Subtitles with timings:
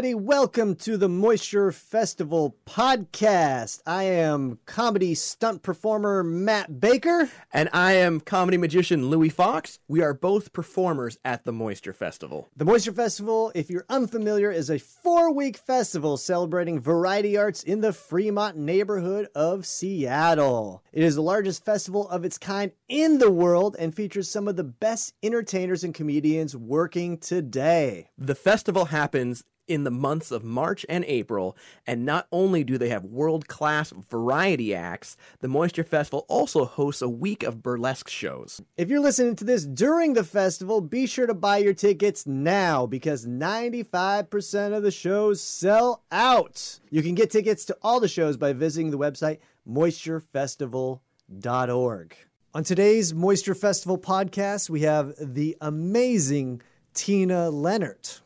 [0.00, 0.14] Everybody.
[0.14, 3.82] Welcome to the Moisture Festival podcast.
[3.84, 7.28] I am comedy stunt performer Matt Baker.
[7.52, 9.78] And I am comedy magician Louis Fox.
[9.88, 12.48] We are both performers at the Moisture Festival.
[12.56, 17.82] The Moisture Festival, if you're unfamiliar, is a four week festival celebrating variety arts in
[17.82, 20.82] the Fremont neighborhood of Seattle.
[20.94, 24.56] It is the largest festival of its kind in the world and features some of
[24.56, 28.08] the best entertainers and comedians working today.
[28.16, 31.56] The festival happens in the months of March and April,
[31.86, 37.02] and not only do they have world class variety acts, the Moisture Festival also hosts
[37.02, 38.60] a week of burlesque shows.
[38.76, 42.84] If you're listening to this during the festival, be sure to buy your tickets now
[42.84, 46.80] because 95% of the shows sell out.
[46.90, 52.16] You can get tickets to all the shows by visiting the website moisturefestival.org.
[52.52, 56.60] On today's Moisture Festival podcast, we have the amazing
[56.94, 58.22] Tina Lenert.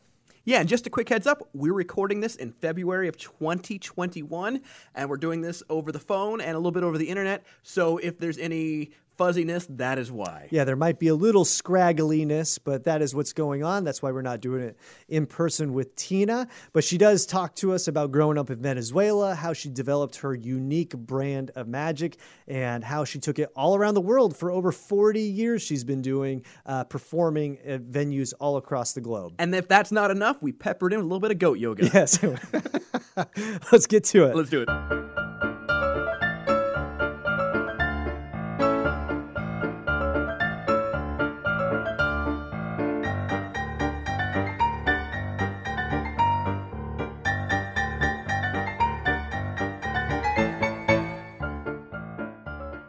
[0.47, 4.61] Yeah, and just a quick heads up, we're recording this in February of 2021,
[4.93, 7.43] and we're doing this over the phone and a little bit over the internet.
[7.63, 10.47] So if there's any fuzziness, that is why.
[10.51, 13.83] Yeah, there might be a little scraggliness, but that is what's going on.
[13.83, 16.47] That's why we're not doing it in person with Tina.
[16.73, 20.33] But she does talk to us about growing up in Venezuela, how she developed her
[20.33, 24.71] unique brand of magic, and how she took it all around the world for over
[24.71, 25.61] 40 years.
[25.61, 29.33] She's been doing uh, performing at venues all across the globe.
[29.39, 31.89] And if that's not enough, we peppered in with a little bit of goat yoga.
[31.93, 32.21] Yes.
[33.71, 34.35] Let's get to it.
[34.35, 35.04] Let's do it.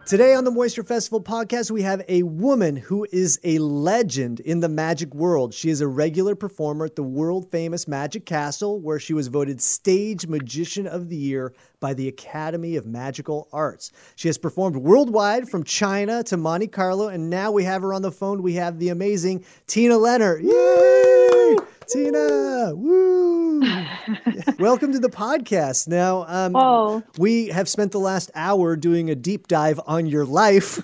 [0.06, 4.60] Today on the Moisture Festival podcast, we have a woman who is a legend in
[4.60, 5.52] the magic world.
[5.52, 9.60] She is a regular performer at the world famous Magic Castle, where she was voted
[9.60, 13.90] Stage Magician of the Year by the Academy of Magical Arts.
[14.14, 18.02] She has performed worldwide from China to Monte Carlo, and now we have her on
[18.02, 18.44] the phone.
[18.44, 20.40] We have the amazing Tina Lenert.
[20.40, 21.56] Yay!
[21.88, 23.60] Tina, woo!
[24.58, 25.86] Welcome to the podcast.
[25.86, 27.02] Now, um, Oh.
[27.16, 30.80] we have spent the last hour doing a deep dive on your life.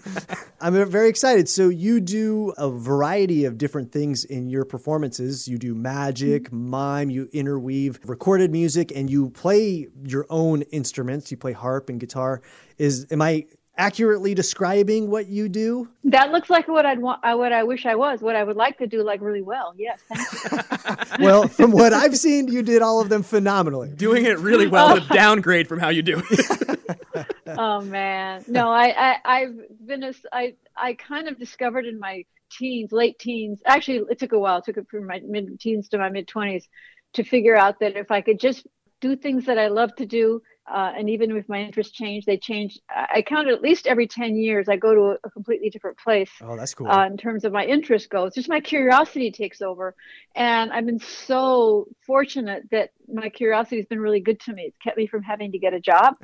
[0.61, 1.49] I'm very excited.
[1.49, 5.49] So, you do a variety of different things in your performances.
[5.49, 11.33] You do magic, mime, you interweave recorded music, and you play your own instruments.
[11.33, 12.43] You play harp and guitar.
[12.79, 13.47] Is am I
[13.79, 15.89] accurately describing what you do?
[16.05, 17.25] That looks like what I'd want.
[17.25, 18.21] uh, What I wish I was.
[18.21, 19.75] What I would like to do, like really well.
[19.77, 20.01] Yes.
[21.21, 23.91] Well, from what I've seen, you did all of them phenomenally.
[23.91, 26.81] Doing it really well is a downgrade from how you do it.
[27.47, 29.57] oh man, no, I, I I've
[29.87, 33.61] been a, I I kind of discovered in my teens, late teens.
[33.67, 34.59] Actually, it took a while.
[34.59, 36.67] It took it from my mid teens to my mid twenties
[37.13, 38.67] to figure out that if I could just
[39.03, 40.43] do things that I love to do.
[40.71, 42.79] Uh, and even if my interests change, they change.
[42.89, 46.31] I count at least every 10 years, I go to a, a completely different place.
[46.41, 46.89] Oh, that's cool.
[46.89, 48.35] uh, in terms of my interest goes.
[48.35, 49.95] Just my curiosity takes over.
[50.35, 54.63] And I've been so fortunate that my curiosity has been really good to me.
[54.63, 56.17] It's kept me from having to get a job.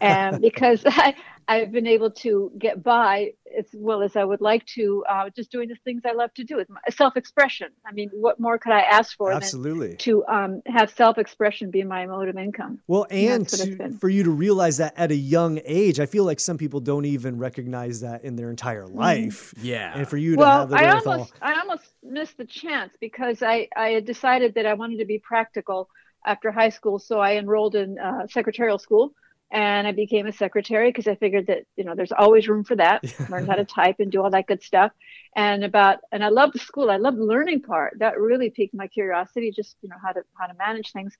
[0.00, 1.14] and because I,
[1.48, 5.50] I've been able to get by as well as I would like to, uh, just
[5.50, 6.58] doing the things I love to do.
[6.58, 7.68] It's my self expression.
[7.86, 9.88] I mean, what more could I ask for Absolutely.
[9.88, 12.80] than to um, have self expression be my mode of income?
[12.86, 16.24] Well, and that's to, for you to realize that at a young age, I feel
[16.24, 19.54] like some people don't even recognize that in their entire life.
[19.62, 19.92] yeah.
[19.94, 23.42] And for you to well, have the I almost I almost missed the chance because
[23.42, 25.88] I I had decided that I wanted to be practical
[26.26, 29.14] after high school, so I enrolled in uh, secretarial school
[29.50, 32.76] and I became a secretary because I figured that you know there's always room for
[32.76, 33.02] that.
[33.30, 34.92] Learn how to type and do all that good stuff.
[35.34, 36.90] And about and I loved the school.
[36.90, 37.98] I loved the learning part.
[37.98, 41.16] That really piqued my curiosity, just you know how to how to manage things.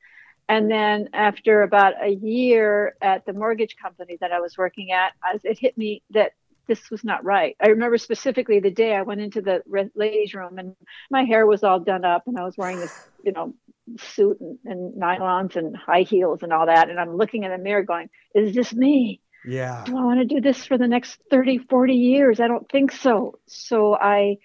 [0.51, 5.13] And then after about a year at the mortgage company that I was working at,
[5.45, 6.33] it hit me that
[6.69, 7.57] this was not right.
[7.61, 9.63] I remember specifically the day I went into the
[9.95, 10.77] ladies' room and
[11.11, 12.93] my hair was all done up and I was wearing this,
[13.25, 13.55] you know,
[13.99, 16.91] suit and, and nylons and high heels and all that.
[16.91, 19.21] And I'm looking in the mirror going, is this me?
[19.45, 19.83] yeah.
[19.85, 22.41] Do I want to do this for the next 30, 40 years?
[22.41, 23.39] I don't think so.
[23.47, 24.37] So I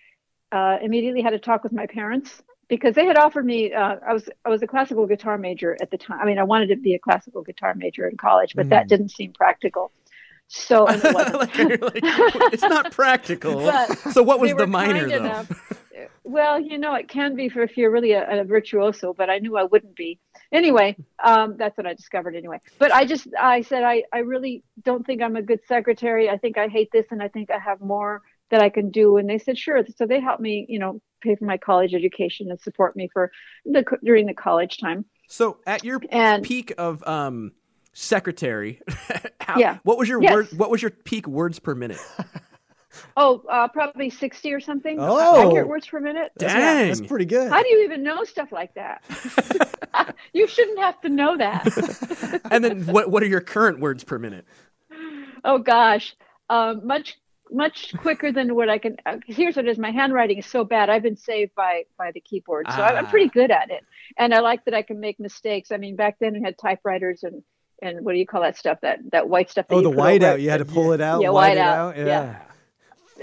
[0.51, 3.73] uh, immediately had a talk with my parents because they had offered me.
[3.73, 6.19] Uh, I was I was a classical guitar major at the time.
[6.21, 9.09] I mean, I wanted to be a classical guitar major in college, but that didn't
[9.09, 9.91] seem practical.
[10.47, 11.99] So it like, like,
[12.53, 13.71] it's not practical.
[14.11, 15.15] So what was the minor though?
[15.15, 15.79] enough-
[16.23, 19.39] well, you know, it can be for if you're really a, a virtuoso, but I
[19.39, 20.19] knew I wouldn't be.
[20.51, 22.59] Anyway, um, that's what I discovered anyway.
[22.77, 26.29] But I just, I said, I, I really don't think I'm a good secretary.
[26.29, 29.17] I think I hate this and I think I have more that I can do.
[29.17, 29.83] And they said, sure.
[29.97, 33.31] So they helped me, you know, pay for my college education and support me for
[33.65, 35.05] the, during the college time.
[35.27, 37.53] So at your And- peak of um,
[37.93, 38.81] secretary,
[39.43, 39.77] how, Yeah.
[39.83, 40.33] what was your Yes.
[40.33, 40.47] word?
[40.57, 41.99] What was your peak words per minute?
[43.17, 44.97] Oh, uh, probably 60 or something.
[44.99, 45.47] Oh.
[45.47, 46.31] Accurate words per minute.
[46.37, 46.87] Dang.
[46.89, 47.51] That's pretty good.
[47.51, 49.03] How do you even know stuff like that?
[50.33, 52.41] you shouldn't have to know that.
[52.51, 53.09] and then what?
[53.09, 54.45] What are your current words per minute?
[55.43, 56.15] Oh gosh,
[56.51, 57.17] um, much
[57.51, 58.97] much quicker than what I can.
[59.07, 60.89] Uh, here's what it is: my handwriting is so bad.
[60.91, 63.09] I've been saved by by the keyboard, so I'm, I'm Ah.
[63.09, 63.83] pretty good at it.
[64.17, 65.71] And I like that I can make mistakes.
[65.71, 67.41] I mean, back then we had typewriters and
[67.83, 68.79] and what do you call that stuff?
[68.81, 69.67] That that white stuff.
[69.67, 70.41] That oh, the put over whiteout.
[70.41, 71.21] You had to pull it out.
[71.21, 71.77] Yeah, white it whiteout.
[71.77, 71.97] out.
[71.97, 72.05] Yeah.
[72.05, 72.39] Yeah.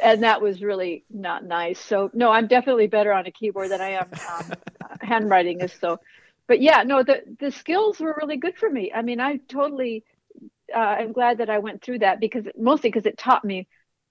[0.02, 1.80] and that was really not nice.
[1.80, 4.52] So no, I'm definitely better on a keyboard than I am um,
[5.00, 5.72] handwriting is.
[5.80, 5.98] So,
[6.46, 8.92] but yeah, no, the the skills were really good for me.
[8.94, 10.04] I mean, I totally.
[10.74, 13.66] Uh, I'm glad that I went through that because mostly because it taught me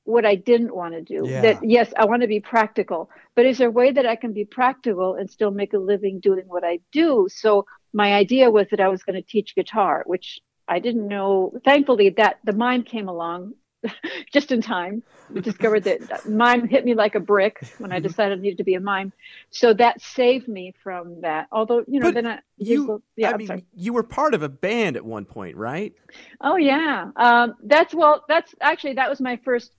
[0.09, 1.29] what I didn't want to do.
[1.29, 1.41] Yeah.
[1.41, 4.33] That yes, I want to be practical, but is there a way that I can
[4.33, 7.27] be practical and still make a living doing what I do?
[7.31, 11.53] So my idea was that I was going to teach guitar, which I didn't know.
[11.65, 13.53] Thankfully, that the mime came along
[14.33, 15.03] just in time.
[15.31, 18.63] We discovered that mime hit me like a brick when I decided I needed to
[18.63, 19.13] be a mime.
[19.51, 21.47] So that saved me from that.
[21.51, 23.65] Although, you know, But then I, You, yeah, I I'm mean, sorry.
[23.75, 25.93] you were part of a band at one point, right?
[26.41, 28.25] Oh yeah, um, that's well.
[28.27, 29.71] That's actually that was my first.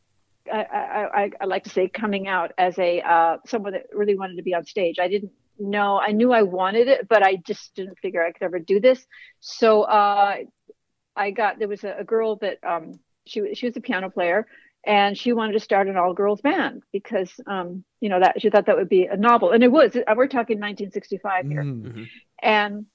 [0.53, 4.17] I, I, I, I like to say coming out as a uh, someone that really
[4.17, 4.99] wanted to be on stage.
[4.99, 5.99] I didn't know.
[6.01, 9.07] I knew I wanted it, but I just didn't figure I could ever do this.
[9.41, 10.37] So uh,
[11.17, 14.11] I got there was a, a girl that um, she was- she was a piano
[14.11, 14.47] player.
[14.87, 18.65] And she wanted to start an all-girls band because, um, you know, that she thought
[18.65, 19.95] that would be a novel, and it was.
[19.95, 22.07] We're talking 1965 here Mm.
[22.43, 22.87] and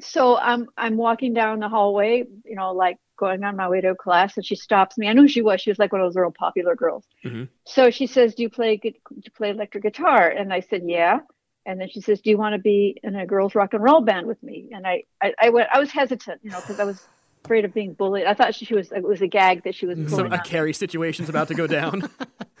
[0.00, 3.88] so I'm I'm walking down the hallway, you know, like going on my way to
[3.92, 5.08] a class, and she stops me.
[5.08, 5.62] I knew who she was.
[5.62, 7.06] She was like one of those real popular girls.
[7.24, 7.48] Mhm.
[7.64, 11.20] So she says, "Do you play do you play electric guitar?" And I said, "Yeah."
[11.66, 14.00] And then she says, "Do you want to be in a girls rock and roll
[14.00, 15.68] band with me?" And I I, I went.
[15.72, 17.06] I was hesitant, you know, because I was
[17.44, 18.26] afraid of being bullied.
[18.26, 20.38] I thought she, she was it was a gag that she was So pulling a
[20.38, 20.44] on.
[20.44, 22.08] carry situation's about to go down.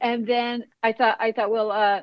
[0.00, 2.00] and then I thought, I thought, well, uh,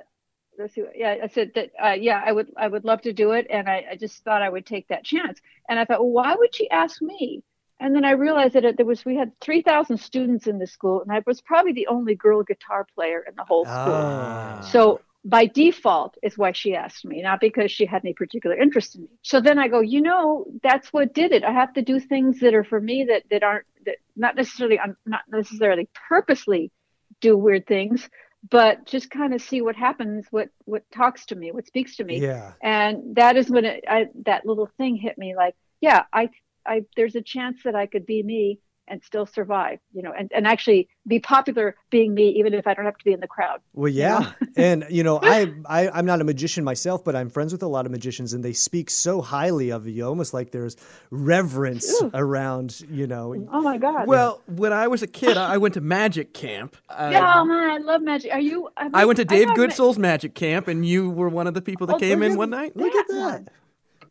[0.57, 0.83] let's see.
[0.95, 3.67] Yeah, I said that, uh, yeah, I would, I would love to do it, and
[3.67, 5.39] I, I just thought I would take that chance.
[5.67, 7.43] And I thought, well, why would she ask me?
[7.79, 10.67] And then I realized that it, there was, we had three thousand students in the
[10.67, 13.75] school, and I was probably the only girl guitar player in the whole school.
[13.77, 14.61] Ah.
[14.61, 18.95] So by default is why she asked me, not because she had any particular interest
[18.95, 19.09] in me.
[19.23, 21.43] So then I go, you know, that's what did it.
[21.43, 24.79] I have to do things that are for me that that aren't that not necessarily
[24.79, 26.71] I'm not necessarily purposely
[27.19, 28.09] do weird things,
[28.49, 32.05] but just kind of see what happens, what what talks to me, what speaks to
[32.05, 32.19] me.
[32.21, 32.53] Yeah.
[32.63, 36.29] And that is when it, I, that little thing hit me like, yeah, I,
[36.65, 40.31] I, there's a chance that I could be me and still survive, you know, and,
[40.33, 43.27] and actually be popular being me, even if I don't have to be in the
[43.27, 43.59] crowd.
[43.73, 47.51] Well, yeah, and you know, I, I I'm not a magician myself, but I'm friends
[47.51, 50.75] with a lot of magicians, and they speak so highly of you, almost like there's
[51.11, 52.11] reverence Ooh.
[52.13, 53.47] around, you know.
[53.51, 54.07] Oh my God.
[54.07, 56.75] well, when I was a kid, I went to magic camp.
[56.89, 58.31] Uh, oh man, I love magic.
[58.33, 58.69] Are you?
[58.77, 61.53] have I went to Dave have ma- Goodsoul's magic camp, and you were one of
[61.53, 62.75] the people that Oh, came in at- one night.
[62.75, 63.19] Look at That that.
[63.19, 63.47] one.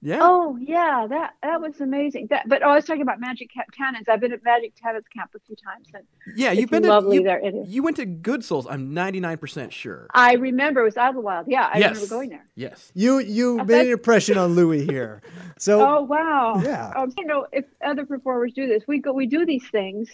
[0.07, 0.19] Yeah.
[0.21, 2.29] Oh yeah, that that was amazing.
[2.31, 4.09] That, but oh, I was talking about Magic Ca- Tannen's.
[4.09, 6.05] I've been at Magic Tannen's camp a few times, and
[6.37, 7.45] yeah, you've been to lovely you, there.
[7.45, 7.69] It is.
[7.69, 8.69] you went to Good Souls.
[8.71, 10.07] I'm 99% sure.
[10.15, 11.47] I remember it was Idlewild.
[11.49, 11.97] Yeah, I yes.
[11.97, 12.47] remember going there.
[12.55, 12.93] Yes.
[12.95, 15.23] You you I made an impression on Louis here.
[15.59, 16.63] So Oh wow.
[16.63, 16.93] Yeah.
[16.95, 20.09] Um, you know, if other performers do this, we go, we do these things,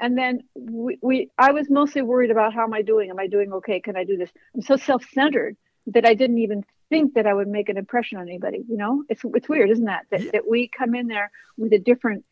[0.00, 1.30] and then we, we.
[1.38, 3.10] I was mostly worried about how am I doing?
[3.10, 3.78] Am I doing okay?
[3.78, 4.30] Can I do this?
[4.56, 8.28] I'm so self-centered that I didn't even think that I would make an impression on
[8.28, 8.64] anybody.
[8.68, 10.06] You know, it's it's weird, isn't that?
[10.10, 10.30] That, Yeah.
[10.32, 12.24] that we come in there with a different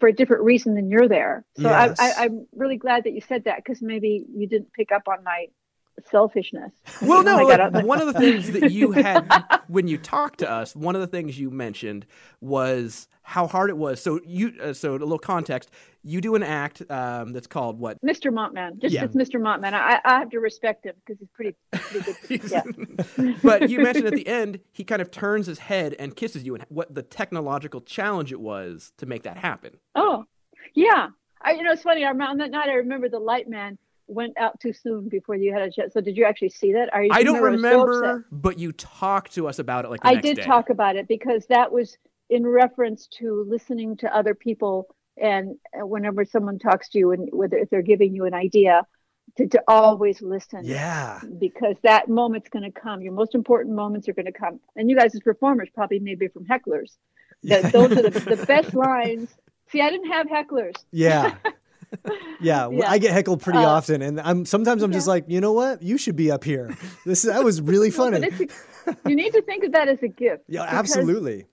[0.00, 1.44] for a different reason than you're there.
[1.56, 1.96] So Yes.
[1.98, 5.08] I, I, I'm really glad that you said that because maybe you didn't pick up
[5.08, 5.46] on my
[6.10, 6.72] selfishness.
[7.02, 9.26] Well, no, got look, up- one of the things that you had
[9.68, 12.06] when you talked to us, one of the things you mentioned
[12.40, 14.02] was how hard it was.
[14.02, 15.70] So you, uh, so a little context.
[16.04, 17.98] You do an act um, that's called what?
[18.02, 18.30] Mr.
[18.32, 19.04] Mopman, just Yeah.
[19.04, 19.38] it's Mr.
[19.38, 19.74] Mopman.
[19.74, 22.50] I, I have to respect him because he's pretty, pretty good.
[23.18, 23.34] Yeah.
[23.42, 26.54] but you mentioned at the end he kind of turns his head and kisses you,
[26.54, 29.76] and what the technological challenge it was to make that happen.
[29.94, 30.24] Oh,
[30.74, 31.08] yeah.
[31.42, 32.04] I, you know, it's funny.
[32.04, 32.68] I remember on that night.
[32.68, 33.76] I remember the light man
[34.08, 35.92] went out too soon before you had a chance.
[35.92, 36.92] So did you actually see that?
[36.92, 40.08] Are you, I don't remember, so but you talked to us about it like the
[40.08, 40.42] I did day.
[40.42, 41.96] talk about it because that was
[42.30, 47.28] in reference to listening to other people and uh, whenever someone talks to you and
[47.32, 48.82] whether if they're giving you an idea
[49.36, 51.20] to, to always listen Yeah.
[51.38, 54.88] because that moment's going to come your most important moments are going to come and
[54.88, 56.96] you guys as performers probably maybe from hecklers
[57.44, 59.28] that those are the, the best lines
[59.70, 61.34] see i didn't have hecklers Yeah.
[62.40, 62.90] Yeah, Yeah.
[62.90, 65.82] I get heckled pretty Uh, often, and I'm sometimes I'm just like, you know what,
[65.82, 66.76] you should be up here.
[67.04, 68.20] This that was really funny.
[68.20, 68.52] but it's
[68.86, 71.46] a, you need to think of that as a gift yeah, because- absolutely.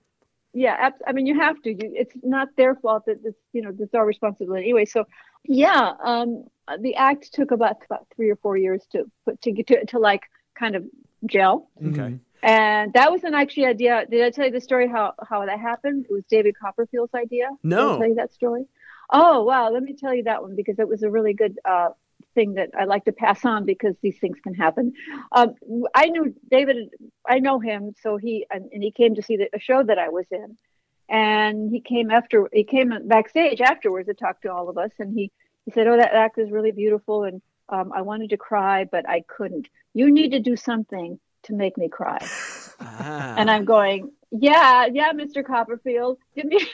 [0.54, 3.62] yeah ab- i mean you have to you, it's not their fault that it's you
[3.62, 5.04] know it's our responsibility anyway so
[5.44, 6.30] yeah um
[6.86, 10.00] the act took about about three or four years to put to get to, to
[10.00, 10.22] like
[10.62, 10.84] kind of
[11.26, 11.56] gel
[11.90, 12.10] Okay.
[12.12, 12.20] Mhm.
[12.44, 15.60] and that was an actually idea did i tell you the story how how that
[15.60, 17.96] happened it was david copperfield's idea did No.
[17.96, 18.64] I tell you that story
[19.10, 21.90] oh wow let me tell you that one because it was a really good uh
[22.36, 24.94] thing that I like to pass on because these things can happen.
[25.32, 25.56] Um,
[25.96, 26.90] I knew David.
[27.28, 30.10] I know him, so he and, he came to see the a show that I
[30.10, 30.58] was in,
[31.10, 32.48] and he came after.
[32.54, 35.32] He came backstage afterwards to talk to all of us, and he
[35.66, 39.10] he said, "Oh, that act was really beautiful, and um, I wanted to cry, but
[39.10, 39.68] I couldn't.
[39.94, 42.20] You need to do something to make me cry."
[42.80, 43.36] Ah.
[43.38, 45.46] and I'm going, yeah, yeah, Mr.
[45.46, 46.60] Copperfield, give me.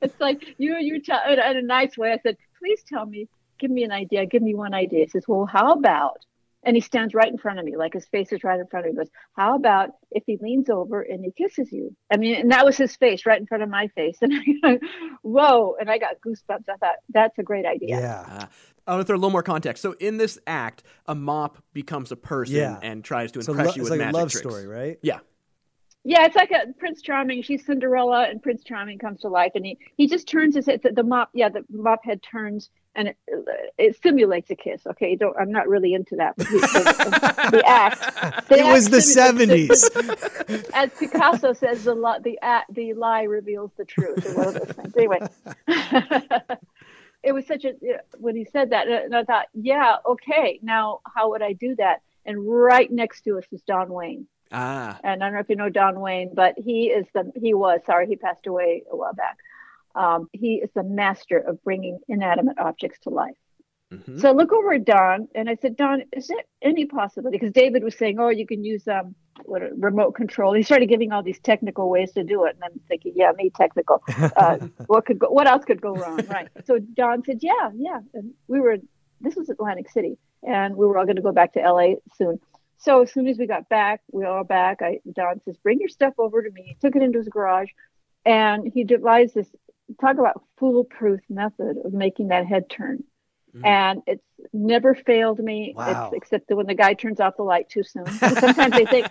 [0.00, 2.12] it's like you, you tell in a- nice way.
[2.12, 3.28] I said, please tell me,
[3.58, 5.04] give me an idea, give me one idea.
[5.04, 6.18] He says, well, how about?
[6.64, 8.86] And he stands right in front of me, like his face is right in front
[8.86, 9.00] of me.
[9.00, 11.96] He goes, how about if he leans over and he kisses you?
[12.12, 14.18] I mean, and that was his face right in front of my face.
[14.22, 14.32] And
[14.62, 14.78] I,
[15.22, 16.68] whoa, and I got goosebumps.
[16.68, 17.98] I thought that's a great idea.
[17.98, 18.46] Yeah.
[18.86, 19.80] I want to throw a little more context.
[19.82, 22.78] So in this act, a mop becomes a person Yeah.
[22.82, 24.48] and tries to So impress lo- you it's with like a magic love tricks.
[24.48, 24.98] story, right?
[25.02, 25.20] Yeah.
[26.04, 27.42] Yeah, it's like a Prince Charming.
[27.42, 30.80] She's Cinderella, and Prince Charming comes to life, and he he just turns his head.
[30.82, 33.16] The, the mop, yeah, the mop head turns, and it,
[33.78, 34.84] it simulates a kiss.
[34.84, 35.36] Okay, don't.
[35.38, 36.34] I'm not really into that.
[36.36, 38.00] But the, the, the act.
[38.48, 40.70] The It was the simulates- '70s.
[40.74, 44.26] As Picasso says, the li- the act, the lie reveals the truth.
[44.26, 44.96] Or one of those things.
[44.96, 45.20] Anyway,
[47.22, 47.72] it was such a
[48.18, 50.58] when he said that, and I thought, yeah, okay.
[50.62, 52.02] Now, how would I do that?
[52.24, 54.98] And right next to us was Don Wayne Ah.
[55.02, 57.80] and I don't know if you know Don Wayne, but he is the he was
[57.86, 59.38] sorry he passed away a while back.
[59.94, 63.36] Um, he is the master of bringing inanimate objects to life.
[63.92, 64.20] Mhm.
[64.20, 67.38] So I look over at Don and I said, Don, is there any possibility?
[67.38, 69.14] Because David was saying, oh, you can use um,
[69.44, 70.52] what remote control.
[70.52, 73.50] He started giving all these technical ways to do it, and I'm thinking, yeah, me
[73.50, 74.02] technical.
[74.36, 76.48] Uh, what could go, what else could go wrong, right?
[76.64, 78.00] So Don said, yeah, yeah.
[78.14, 78.78] And we were
[79.20, 82.40] this was Atlantic City, and we were all going to go back to LA soon.
[82.78, 84.82] So as soon as we got back, we all back.
[84.82, 87.68] I Don says, "Bring your stuff over to me." He took it into his garage,
[88.24, 89.48] and he devised this
[90.00, 93.04] talk about foolproof method of making that head turn.
[93.54, 93.66] Mm.
[93.66, 96.10] And it's never failed me, Wow.
[96.14, 98.06] except when the guy turns off the light too soon.
[98.06, 99.06] Sometimes they think,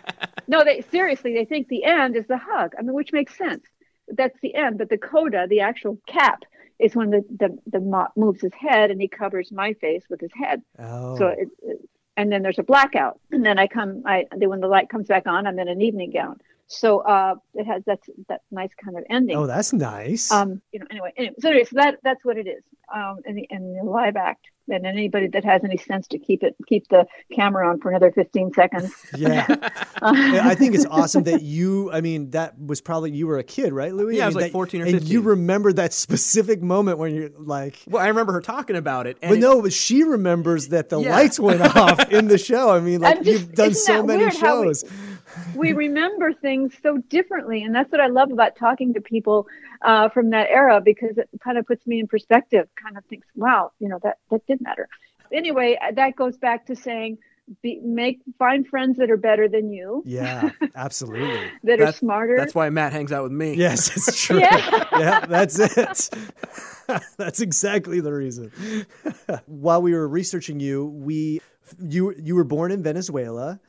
[0.48, 2.74] no, they seriously they think the end is the hug.
[2.78, 3.64] I mean, which makes sense.
[4.08, 6.44] That's the end, but the coda, the actual cap,
[6.80, 10.20] is when the the the mop moves his head and he covers my face with
[10.20, 10.62] his head.
[10.80, 11.18] Oh.
[11.18, 14.04] So it, it- and then there's a blackout, and then I come.
[14.06, 16.42] I then when the light comes back on, I'm in an evening gown.
[16.74, 19.36] So uh, it has that's that nice kind of ending.
[19.36, 20.32] oh, that's nice.
[20.32, 20.86] um, you know.
[20.90, 22.64] Anyway, anyway, so anyway, so that that's what it is.
[22.94, 26.44] Um, in the in the live act, and anybody that has any sense to keep
[26.44, 28.94] it keep the camera on for another 15 seconds.
[29.18, 29.46] yeah.
[30.02, 31.92] I think it's awesome that you.
[31.92, 34.18] I mean, that was probably you were a kid, right, Louis?
[34.18, 37.14] Yeah, I mean, was like that- 14 or and you remember that specific moment when
[37.16, 37.78] you're like.
[37.88, 39.18] Well, I remember her talking about it.
[39.22, 41.12] And But it- no, but she remembers that the Yeah.
[41.16, 42.70] lights went off in the show.
[42.70, 44.84] I mean, like just- you've done so many weird how we- shows.
[45.56, 49.48] We remember things so differently and that's what i love about talking to people
[49.84, 53.28] uh, from that era because it kind of puts me in perspective kind of thinks
[53.36, 54.88] wow you know that that did matter
[55.34, 57.18] anyway uh, that goes back to saying
[57.64, 61.50] be, make find friends that are better than you Yeah, absolutely.
[61.64, 63.56] that are That's- smarter that's why Matt hangs out with me.
[63.56, 64.40] Yes, it's true.
[64.40, 64.86] Yeah.
[64.98, 66.10] yeah, that's it.
[67.18, 68.52] that's exactly the reason.
[69.48, 71.42] While we were researching you, we
[71.80, 73.60] you you were born in Venezuela,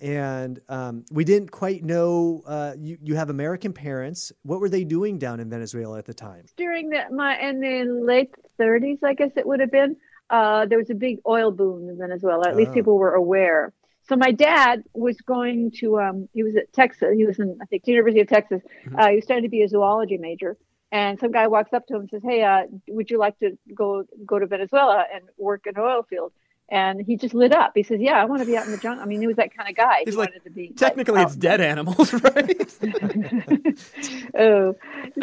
[0.00, 2.98] and um, we didn't quite know uh, you.
[3.02, 4.32] You have American parents.
[4.42, 6.44] What were they doing down in Venezuela at the time?
[6.56, 9.96] during the my in the late 30s i guess it would have been
[10.30, 12.74] uh, there was a big oil boom in venezuela at least Oh.
[12.74, 13.72] people were aware
[14.08, 17.66] so my dad was going to um, he was at texas he was in i
[17.66, 18.98] think university of texas Mm-hmm.
[18.98, 20.56] uh, he was studying to be a zoology major
[20.90, 23.56] and some guy walks up to him and says hey uh, would you like to
[23.74, 26.32] go go to venezuela and work in an oil field
[26.70, 27.72] and he just lit up.
[27.74, 29.36] He says, "Yeah, I want to be out in the jungle." I mean, he was
[29.36, 30.00] that kind of guy.
[30.04, 32.76] He's he like, wanted to be Technically, like, it's dead animals, right?
[34.38, 34.74] oh,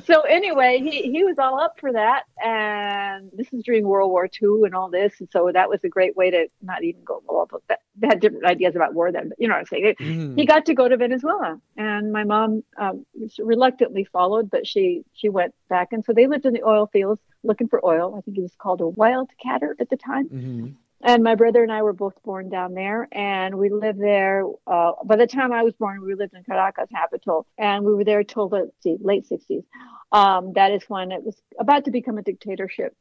[0.05, 4.25] so anyway, he he was all up for that, and this is during World War
[4.25, 7.21] II and all this, and so that was a great way to not even go.
[7.27, 9.65] Well, but that, they had different ideas about war then, but you know what I'm
[9.67, 9.95] saying.
[9.99, 10.37] Mhm.
[10.37, 13.05] He got to go to Venezuela, and my mom um,
[13.37, 17.21] reluctantly followed, but she she went back, and so they lived in the oil fields
[17.43, 18.15] looking for oil.
[18.17, 20.27] I think it was called a wildcatter at the time.
[20.29, 20.75] Mhm.
[21.05, 24.43] And my brother and I were both born down there, and we lived there.
[24.65, 28.03] Uh, by the time I was born, we lived in Caracas, capital, and we were
[28.03, 29.63] there till the see, late 60s.
[30.12, 32.95] Um, that is when it was about to become a dictatorship.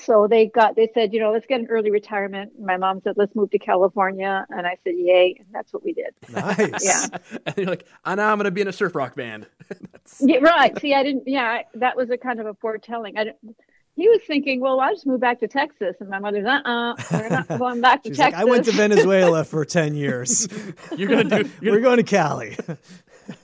[0.00, 2.54] So they got, they said, you know, let's get an early retirement.
[2.60, 5.92] My mom said, let's move to California, and I said, yay, and that's what we
[5.92, 6.14] did.
[6.28, 6.84] Nice.
[6.84, 7.06] Yeah.
[7.46, 9.46] and you're like, I know I'm going to be in a surf rock band.
[10.20, 10.78] Yeah, right.
[10.80, 11.24] See, I didn't.
[11.26, 13.18] Yeah, I- that was a kind of a foretelling.
[13.18, 13.56] I didn't,
[13.96, 16.92] he was thinking, well, I'll just move back to Texas, and my mother's, uh, uh-uh,
[16.92, 18.18] uh, we are not going back to Texas.
[18.18, 20.46] like, I went to Venezuela for 10 years.
[20.96, 21.50] You're going to do.
[21.62, 22.56] You're We're going to Cali.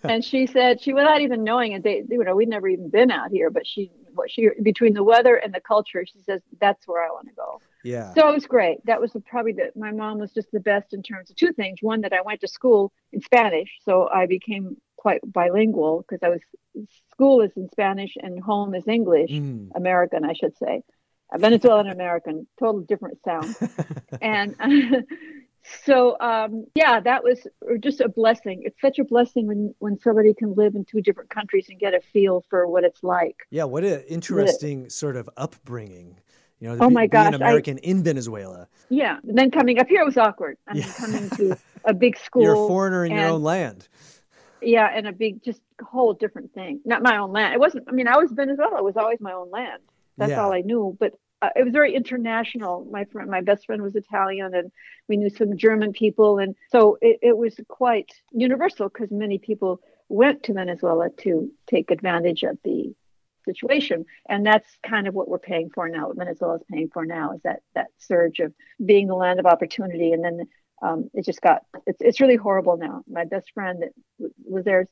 [0.05, 3.11] and she said she without even knowing it they you know we'd never even been
[3.11, 6.87] out here but she what she between the weather and the culture she says that's
[6.87, 8.15] where i want to go yeah.
[8.15, 10.95] so it was great that was the, probably the my mom was just the best
[10.95, 14.25] in terms of two things one that i went to school in spanish so i
[14.25, 16.41] became quite bilingual because i was
[17.13, 19.71] school is in spanish and home is english Mm.
[19.83, 20.75] american i should say
[21.35, 23.53] a venezuelan american total different sound
[24.33, 24.49] and
[25.85, 27.39] so um, yeah that was
[27.81, 31.31] just a blessing it's such a blessing when when somebody can live in two different
[31.31, 35.29] countries and get a feel for what it's like Yeah, what an interesting sort of
[35.37, 36.09] upbringing.
[36.61, 38.69] You know, Oh be, my gosh, I- American in Venezuela.
[38.89, 40.93] yeah and then coming up here it was awkward i mean Yeah.
[41.05, 41.45] coming to
[41.85, 43.89] a big school You're a foreigner in your own land.
[44.63, 46.81] Yeah and a big just whole different thing.
[46.85, 47.55] Not my own land.
[47.55, 48.79] It wasn't i mean i was venezuela.
[48.79, 49.83] It was always my own land.
[50.17, 50.43] That's Yeah.
[50.45, 50.97] all i knew.
[50.99, 52.87] But uh, it was very international.
[52.91, 54.71] My friend my best friend was italian and
[55.09, 56.39] we knew some german people.
[56.39, 61.91] And so it, it was quite universal because many people went to venezuela to take
[61.91, 62.95] advantage of the
[63.45, 64.05] situation.
[64.29, 66.09] And that's kind of what we're paying for now.
[66.09, 68.53] What venezuela is paying for now is that that surge of
[68.85, 70.13] being the land of opportunity.
[70.13, 70.47] And then
[70.83, 74.65] um, it just got it's, it's really horrible now my best friend that w- was
[74.65, 74.89] there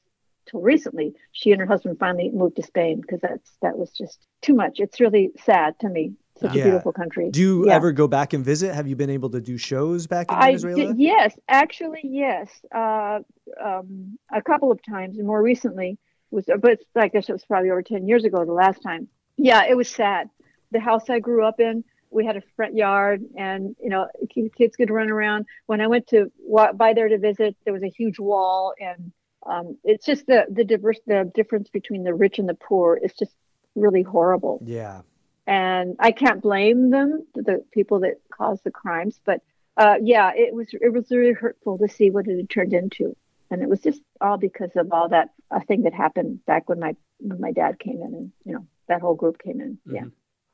[0.46, 4.18] till recently she and her husband finally moved to spain because that's that was just
[4.42, 6.62] too much it's really sad to me such Yeah.
[6.62, 7.74] a beautiful country Do you Yeah.
[7.76, 8.74] ever go back and visit?
[8.74, 12.48] Have you been able to do shows back in I did, yes, actually, yes.
[12.74, 13.18] Uh,
[13.62, 15.98] um, a couple of times, and more recently
[16.30, 19.08] was, but I guess it was probably over ten years ago the last time.
[19.36, 20.30] Yeah, it was sad.
[20.70, 24.08] The house I grew up in, we had a front yard, and you know,
[24.56, 25.46] kids could run around.
[25.66, 29.12] When I went to wa- by there to visit, there was a huge wall, and
[29.46, 33.12] um, it's just the the diverse the difference between the rich and the poor is
[33.18, 33.34] just
[33.74, 35.02] really horrible yeah.
[35.46, 39.20] and I can't blame them, the people that caused the crimes.
[39.24, 39.40] But
[39.76, 43.16] uh, yeah, it was it was really hurtful to see what it had turned into,
[43.50, 46.80] and it was just all because of all that uh, thing that happened back when
[46.80, 49.78] my when my dad came in, and you know that whole group came in.
[49.86, 50.04] Yeah,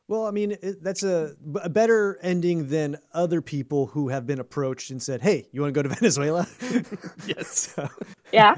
[0.08, 4.38] Well, I mean, it, that's a, a better ending than other people who have been
[4.38, 6.46] approached and said, "Hey, you want to go to Venezuela?"
[7.26, 7.48] yes.
[7.74, 7.88] so,
[8.32, 8.54] yeah.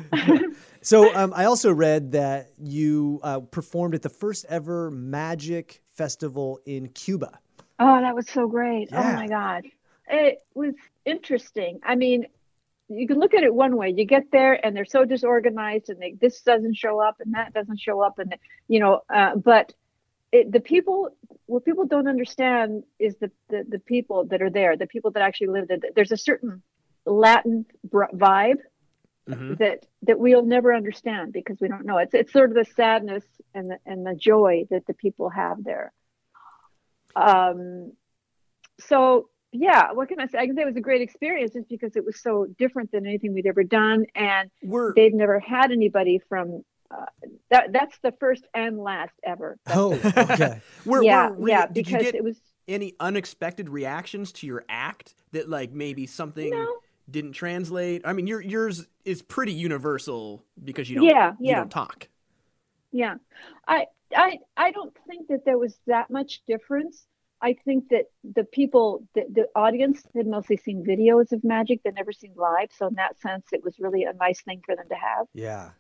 [0.83, 6.61] so, um, I also read that you uh, performed at the first ever Magic Festival
[6.67, 7.39] in Cuba.
[7.79, 8.91] oh, that was so great.
[8.91, 9.01] Yeah.
[9.01, 9.65] Oh my god,
[10.09, 11.81] it was interesting.
[11.83, 12.27] I mean.
[12.91, 13.93] You can look at it one way.
[13.95, 17.53] You get there and they're so disorganized, and they, this doesn't show up and that
[17.53, 18.35] doesn't show up, and
[18.67, 19.03] you know.
[19.15, 19.75] Uh, but
[20.33, 21.11] it, the people
[21.47, 25.23] what people don't understand is the, the the people that are there the people that
[25.23, 25.79] actually live there.
[25.95, 26.63] There's a certain
[27.07, 28.59] latin vibe
[29.29, 29.59] Mhm.
[29.59, 31.99] that that we'll never understand because we don't know.
[31.99, 35.63] It's it's sort of the sadness and the and the joy that the people have
[35.63, 35.93] there.
[37.15, 37.93] Um
[38.81, 40.39] so yeah what can i say?
[40.39, 43.07] I can say it was a great experience just because it was so different than
[43.07, 47.05] anything we'd ever done and We're they've never had anybody from uh,
[47.51, 50.61] that that's the first and last ever Oh, okay.
[50.85, 54.47] we're, yeah we're re- yeah did because you get it was any unexpected reactions to
[54.47, 56.67] your act that like maybe something No.
[57.11, 58.03] didn't translate?
[58.05, 61.57] I mean, your yours is pretty universal because you don't Yeah, you yeah.
[61.57, 62.09] don't talk.
[62.93, 63.15] Yeah,
[63.67, 67.07] I I I don't think that there was that much difference.
[67.41, 71.95] I think that the people, the, the audience, had mostly seen videos of magic; they'd
[71.95, 72.69] never seen live.
[72.77, 75.27] So in that sense, it was really a nice thing for them to have.
[75.35, 75.71] Yeah.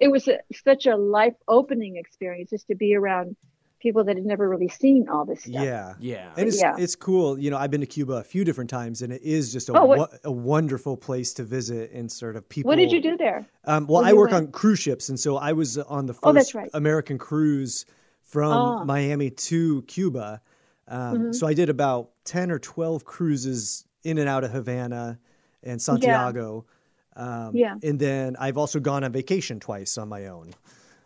[0.00, 3.36] It was a, such a life-opening experience just to be around
[3.80, 5.52] people that had never really seen all this stuff.
[5.62, 5.94] Yeah.
[6.00, 6.32] Yeah.
[6.36, 6.74] And it's Yeah.
[6.78, 7.38] it's cool.
[7.38, 9.78] You know, I've been to Cuba a few different times, and it is just a
[9.78, 12.68] Oh, what- a wonderful place to visit and sort of people.
[12.68, 13.46] What did you do there?
[13.66, 14.46] Um, well, Where I work went?
[14.46, 16.70] on cruise ships, and so I was on the first Oh, right.
[16.74, 17.86] American cruise
[18.24, 18.84] from Ah.
[18.84, 20.40] Miami to Cuba.
[20.88, 21.34] Um, Mhm.
[21.34, 25.20] So I did about ten or twelve cruises in and out of Havana
[25.62, 26.64] and Santiago.
[27.18, 27.74] Um, Yeah.
[27.82, 30.54] And then I've also gone on vacation twice on my own.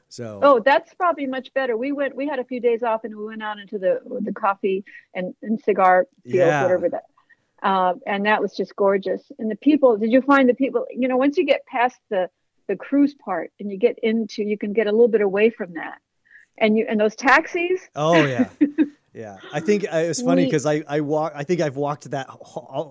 [0.08, 1.76] So Oh, that's probably much better.
[1.76, 2.14] We went.
[2.14, 5.34] We had a few days off, and we went out into the the coffee and,
[5.42, 6.62] and cigar fields, Yeah.
[6.62, 7.04] whatever that.
[7.62, 9.22] Uh, and that was just gorgeous.
[9.38, 9.96] And the people.
[9.96, 10.84] Did you find the people?
[10.90, 12.28] You know, once you get past the
[12.68, 15.74] the cruise part and you get into, you can get a little bit away from
[15.74, 15.98] that.
[16.58, 17.80] And you and those taxis.
[17.96, 18.48] Oh yeah,
[19.14, 19.36] yeah.
[19.52, 21.32] I think uh, it's funny because I I walk.
[21.34, 22.28] I think I've walked that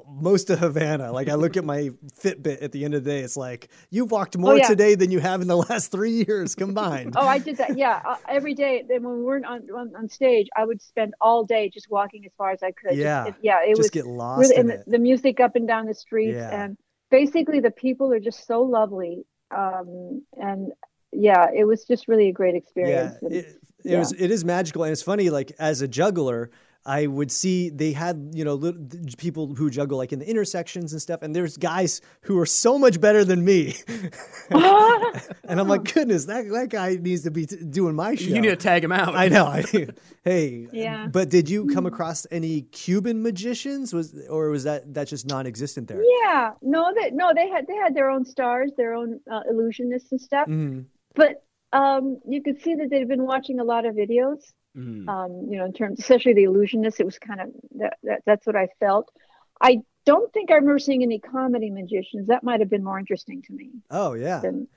[0.08, 1.12] most of Havana.
[1.12, 1.90] Like I look at my
[2.22, 3.20] Fitbit at the end of the day.
[3.22, 4.68] It's like you've walked more Oh, yeah.
[4.68, 7.16] today than you have in the last three years combined.
[7.18, 7.78] Oh, I did that.
[7.78, 8.84] Yeah, uh, every day.
[8.88, 12.26] Then when we weren't on, on on stage, I would spend all day just walking
[12.26, 12.92] as far as I could.
[12.92, 13.28] Just- Yeah.
[13.28, 13.64] it- yeah.
[13.64, 15.94] It Just was get lost really, in and the, the music up and down the
[15.94, 16.64] streets Yeah.
[16.64, 16.78] and
[17.10, 20.72] basically the people are just so lovely um and
[21.14, 24.12] yeah it was just really a great experience Yeah, And- it, it was.
[24.14, 25.32] It is magical, and it's funny.
[25.32, 26.52] Like as a juggler,
[26.86, 28.80] I would see they had you know little,
[29.18, 32.78] people who juggle like in the intersections and stuff, and there's guys who are so
[32.78, 33.74] much better than me,
[34.52, 38.26] and I'm like, goodness, that that guy needs to be t- doing my show.
[38.26, 39.16] You need to tag him out.
[39.16, 39.46] I know.
[39.48, 39.64] I,
[40.24, 41.08] hey, Yeah.
[41.12, 43.94] But did you come across any Cuban magicians?
[43.94, 46.04] Was or was that that just non-existent there?
[46.24, 50.12] yeah no that no they had they had their own stars their own uh, illusionists
[50.12, 50.86] and stuff Mhm.
[51.16, 51.44] But
[51.74, 54.40] um you could see that they'd been watching a lot of videos
[54.78, 55.10] Mm.
[55.10, 58.48] um you know in terms especially the illusionists it was kind of that, that that's
[58.48, 59.12] what i felt
[59.60, 63.42] i don't think i remember seeing any comedy magicians that might have been more interesting
[63.42, 64.70] to me Oh yeah, than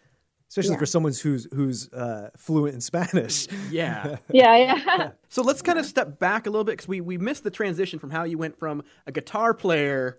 [0.49, 0.79] especially yeah.
[0.79, 3.47] for someone who's who's uh, fluent in Spanish.
[3.70, 4.16] Yeah.
[4.33, 7.44] yeah yeah So let's kind of step back a little bit because we, we missed
[7.44, 10.18] the transition from how you went from a guitar player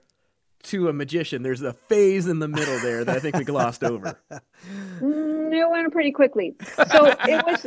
[0.65, 1.43] to a magician.
[1.43, 4.19] There's a phase in the middle there that I think we glossed over.
[5.01, 6.55] Mm, it went pretty quickly.
[6.91, 7.65] So it was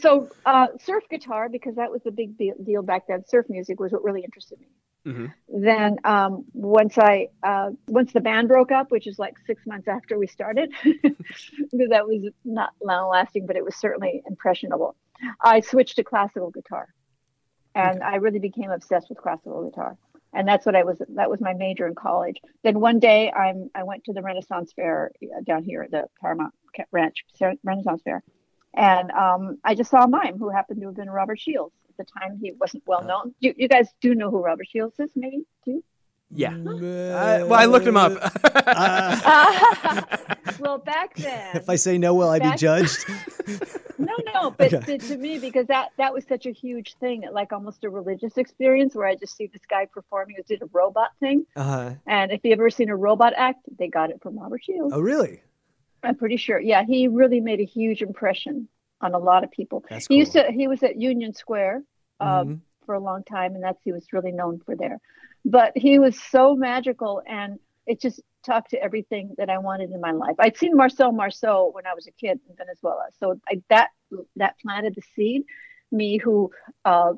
[0.00, 3.24] so uh, surf guitar because that was the big deal, back then.
[3.26, 4.66] Surf music was what really interested me.
[5.06, 5.32] Mhm.
[5.48, 9.88] Then um, once I uh, once the band broke up, which is like six months
[9.88, 14.96] after we started, because that was not long lasting, but it was certainly impressionable.
[15.40, 16.88] I switched to classical guitar,
[17.74, 19.96] and I really became obsessed with classical guitar.
[20.32, 21.00] And that's what I was.
[21.08, 22.36] That was my major in college.
[22.62, 26.04] Then one day, I'm I went to the Renaissance Fair uh, down here at the
[26.20, 26.52] Paramount
[26.92, 27.24] Ranch
[27.64, 28.22] Renaissance Fair,
[28.74, 31.74] and um, I just saw a mime who happened to have been Robert Shields.
[31.88, 33.34] At the time, he wasn't well known.
[33.40, 35.44] You, you guys do know who Robert Shields is, maybe?
[35.64, 35.82] Do?
[36.30, 36.52] Yeah.
[36.52, 38.12] I, well, I looked him up.
[40.60, 43.04] well, back then, If I say no, will I be judged?
[43.98, 44.98] no, no, but Okay.
[44.98, 48.36] to, to me, because that that was such a huge thing, like almost a religious
[48.36, 51.46] experience, where I just see this guy performing who did a robot thing.
[51.56, 51.94] Uh-huh.
[52.06, 54.92] And if you ever seen a robot act, they got it from Robert Shields.
[54.94, 55.40] Oh, really?
[56.02, 56.60] I'm pretty sure.
[56.60, 58.68] Yeah, he really made a huge impression
[59.00, 59.84] on a lot of people.
[59.88, 60.50] That's He used to.
[60.52, 61.82] He was at Union Square
[62.20, 62.60] um, Mhm.
[62.86, 64.98] for a long time, and that's he was really known for there.
[65.44, 70.00] But he was so magical, and it just talked to everything that I wanted in
[70.00, 70.36] my life.
[70.38, 73.88] I'd seen Marcel Marceau when I was a kid in Venezuela, so I, that
[74.36, 75.42] that planted the seed.
[75.90, 76.50] Me, who
[76.84, 77.12] uh,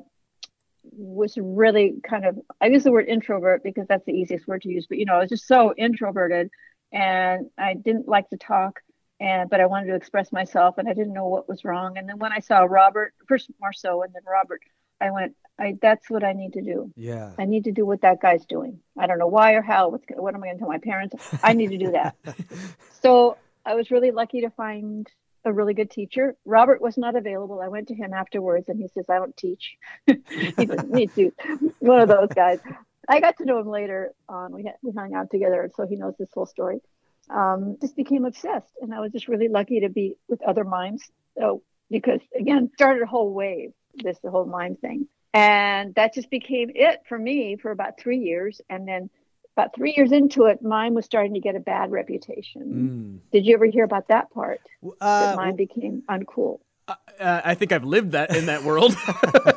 [0.83, 4.69] was really kind of I use the word introvert because that's the easiest word to
[4.69, 6.49] use, but you know, I was just so introverted,
[6.93, 8.79] and I didn't like to talk
[9.21, 11.97] and but I wanted to express myself and I didn't know what was wrong.
[11.97, 14.61] And then when I saw Robert, first Marceau and then Robert,
[14.99, 16.91] I went, I that's what I need to do.
[16.95, 17.31] Yeah.
[17.37, 18.79] I need to do what that guy's doing.
[18.97, 19.89] I don't know why or how.
[19.89, 21.15] What's what am I going to tell my parents?
[21.43, 22.15] I need to do that.
[23.01, 25.07] so I was really lucky to find
[25.45, 26.35] a really good teacher.
[26.45, 27.61] Robert was not available.
[27.61, 29.75] I went to him afterwards and he says, I don't teach.
[30.07, 31.31] he says, Me too.
[31.79, 32.59] One of those guys.
[33.07, 34.53] I got to know him later on.
[34.53, 36.79] We, had, we hung out together, and so he knows this whole story.
[37.29, 41.03] Um, just became obsessed, and I was just really lucky to be with other mimes.
[41.37, 46.29] So because again, started a whole wave, this the whole mime thing, and that just
[46.29, 49.09] became it for me for about three years, and then
[49.57, 53.21] about three years into it, mine was starting to get a bad reputation.
[53.23, 53.31] Mm.
[53.31, 54.61] Did you ever hear about that part?
[55.01, 56.59] Uh, That mime became uncool.
[56.87, 58.95] Uh, I think I've lived that in that world.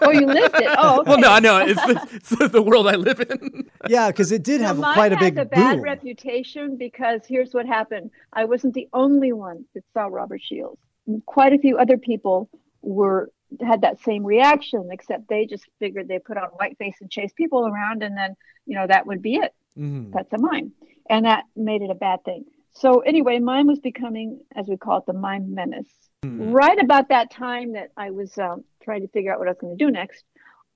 [0.03, 0.69] Oh, you lived it.
[0.79, 1.11] Oh, okay.
[1.11, 3.71] well, no, no, it's the, it's the world I live in.
[3.89, 5.83] yeah, because it did have mine quite a has big a bad boom.
[5.83, 8.11] reputation because here's what happened.
[8.33, 10.79] I wasn't the only one that saw Robert Shields.
[11.27, 12.49] Quite a few other people
[12.83, 17.11] were had that same reaction, except they just figured they put on white face and
[17.11, 18.37] chase people around, and then
[18.67, 19.55] you know that would be it.
[19.79, 20.13] Mhm.
[20.13, 20.73] That's a mime,
[21.09, 22.45] and that made it a bad thing.
[22.73, 25.93] So anyway, mime was becoming, as we call it, the mime menace.
[26.25, 29.59] Right about that time that I was um, trying to figure out what I was
[29.59, 30.25] going to do next,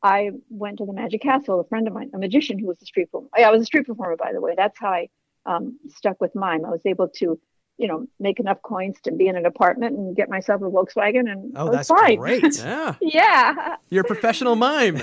[0.03, 1.59] I went to the Magic Castle.
[1.61, 3.29] A friend of mine, a magician who was a street performer.
[3.35, 4.55] I was a street performer, by the way.
[4.57, 5.09] That's how I
[5.47, 6.65] um, stuck with mime.
[6.65, 7.41] I was able to,
[7.79, 11.31] you know, make enough coins to be in an apartment and get myself a Volkswagen,
[11.31, 12.19] and Oh, was that's fine.
[12.19, 12.43] great.
[12.65, 14.97] Yeah, Yeah, you're a professional mime.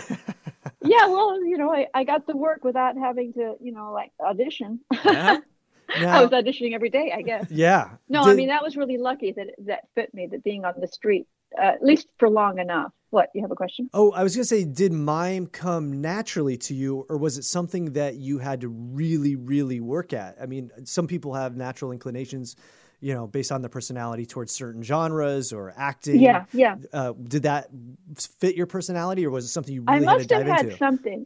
[0.83, 4.11] yeah, well, you know, I, I got the work without having to, you know, like
[4.19, 4.81] audition.
[5.03, 6.17] Yeah.
[6.17, 7.45] I was auditioning every day, I guess.
[7.49, 7.91] yeah.
[8.09, 10.27] No, I mean that was really lucky that that fit me.
[10.27, 11.27] That being on the street,
[11.57, 12.91] at least for long enough.
[13.11, 13.89] What you have a question?
[13.93, 17.93] Oh, I was gonna say, did mime come naturally to you, or was it something
[17.93, 20.35] that you had to really, really work at?
[20.41, 22.57] I mean, some people have natural inclinations,
[22.99, 26.19] you know, based on their personality towards certain genres or acting.
[26.19, 26.75] Yeah, yeah.
[26.91, 27.69] Uh, did that
[28.17, 30.57] fit your personality, or was it something you I really had to must have dive
[30.57, 30.77] had into?
[30.77, 31.25] something.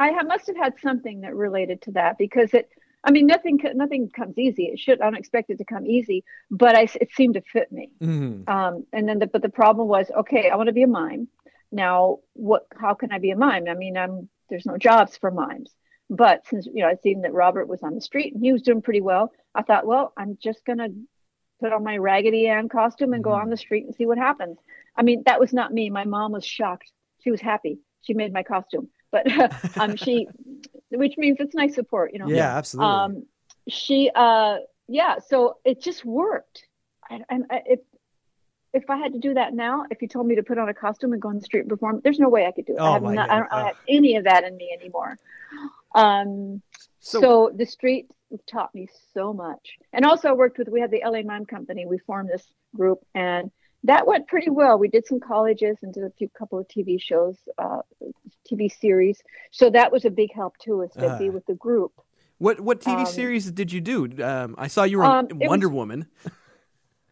[0.00, 2.68] I must have had something that related to that because it.
[3.04, 4.64] I mean, nothing nothing comes easy.
[4.64, 5.00] It should.
[5.00, 7.92] I don't expect it to come easy, but I, it seemed to fit me.
[8.00, 8.48] Mhm.
[8.48, 11.28] Um, and then, the, but the problem was, okay, I want to be a mime.
[11.70, 12.66] Now, what?
[12.78, 13.66] How can I be a mime?
[13.68, 15.72] I mean, I'm there's no jobs for mimes.
[16.10, 18.62] But since you know, I'd seen that Robert was on the street and he was
[18.62, 20.88] doing pretty well, I thought, well, I'm just gonna
[21.60, 23.42] put on my Raggedy Ann costume and go Mhm.
[23.42, 24.58] on the street and see what happens.
[24.96, 25.90] I mean, that was not me.
[25.90, 26.90] My mom was shocked.
[27.20, 27.78] She was happy.
[28.02, 29.26] She made my costume, but
[29.78, 30.26] um, she,
[30.90, 32.28] which means it's nice support, you know.
[32.28, 32.92] Yeah, absolutely.
[32.92, 33.26] Um,
[33.68, 35.16] she, uh, yeah.
[35.26, 36.64] So it just worked.
[37.10, 37.80] And, and if
[38.74, 40.74] if I had to do that now, if you told me to put on a
[40.74, 42.78] costume and go on the street and perform, there's no way I could do it.
[42.78, 43.34] Oh I, have my not, God.
[43.34, 43.66] I don't I Oh.
[43.66, 45.18] have any of that in me anymore.
[45.94, 46.62] Um,
[47.00, 48.10] So, so, the street
[48.46, 49.78] taught me so much.
[49.94, 51.86] And also I worked with, we had the LA Mime Company.
[51.86, 53.50] We formed this group and
[53.84, 54.78] that went pretty well.
[54.78, 57.80] We did some colleges and did a few couple of TV shows, uh,
[58.50, 59.22] TV series.
[59.52, 61.32] So that was a big help too, is to be Ah.
[61.32, 61.92] with the group.
[62.38, 64.08] what what TV um, series did you do?
[64.22, 66.06] Um, I saw you were on Um, Wonder was- Woman.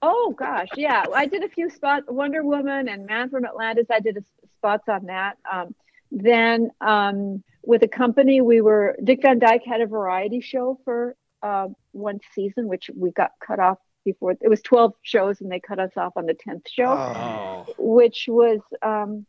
[0.02, 1.04] Oh gosh, yeah.
[1.14, 3.86] I did a few spots, Wonder Woman and Man from Atlantis.
[3.90, 4.22] I did a,
[4.58, 5.38] spots on that.
[5.50, 5.74] Um,
[6.12, 11.16] then um, with a company, we were Dick Van Dyke had a variety show for
[11.42, 14.30] uh, one season, which we got cut off before.
[14.40, 17.66] It was twelve shows, and they cut us off on the tenth show, Oh.
[17.78, 19.26] which was um,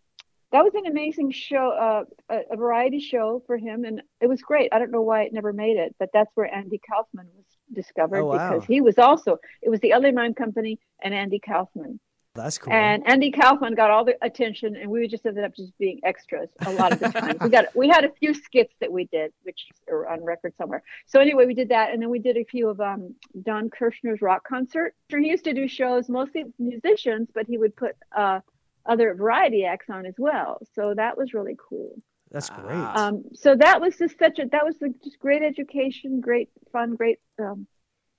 [0.53, 4.41] that was an amazing show, uh, a, a variety show for him, and it was
[4.41, 4.69] great.
[4.71, 8.19] I don't know why it never made it, but that's where Andy Kaufman was discovered
[8.21, 8.51] Oh, wow.
[8.53, 11.99] because he was also it was the LA Mime Company and Andy Kaufman.
[12.37, 12.73] That's cool.
[12.73, 16.49] And Andy Kaufman got all the attention, and we just ended up just being extras
[16.65, 17.37] a lot of the time.
[17.41, 20.83] we got we had a few skits that we did, which are on record somewhere.
[21.05, 24.21] So anyway, we did that, and then we did a few of um, Don Kirshner's
[24.21, 24.95] rock concert.
[25.09, 28.39] He used to do shows mostly musicians, but he would put uh,
[28.85, 30.59] other variety acts on as well.
[30.73, 32.01] So that was really cool.
[32.31, 32.75] That's great.
[32.75, 33.07] Ah.
[33.07, 36.95] Um, so that was just such a that was the, just great education, great fun,
[36.95, 37.67] great um,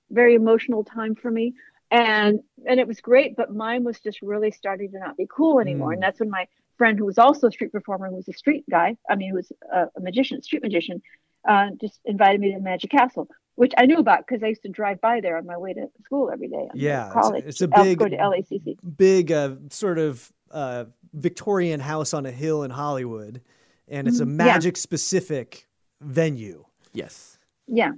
[0.09, 1.53] very emotional time for me,
[1.91, 3.35] and and it was great.
[3.35, 5.93] But mine was just really starting to not be cool anymore, Mm.
[5.95, 6.47] and that's when my
[6.77, 9.35] friend who was also a street performer, who was a street guy, I mean, who
[9.35, 11.01] was a, a magician, street magician,
[11.47, 14.69] uh, just invited me to Magic Castle, which I knew about because I used to
[14.69, 16.55] drive by there on my way to school every day.
[16.55, 17.43] on the way Yeah, it's- college.
[17.45, 18.77] it's a I was big- going to LACC.
[18.97, 23.41] Big, uh, sort of uh, Victorian house on a hill in Hollywood,
[23.87, 24.25] and it's a.
[24.25, 25.67] Magic specific
[26.01, 26.63] venue.
[26.93, 27.37] Yes.
[27.67, 27.91] Yeah.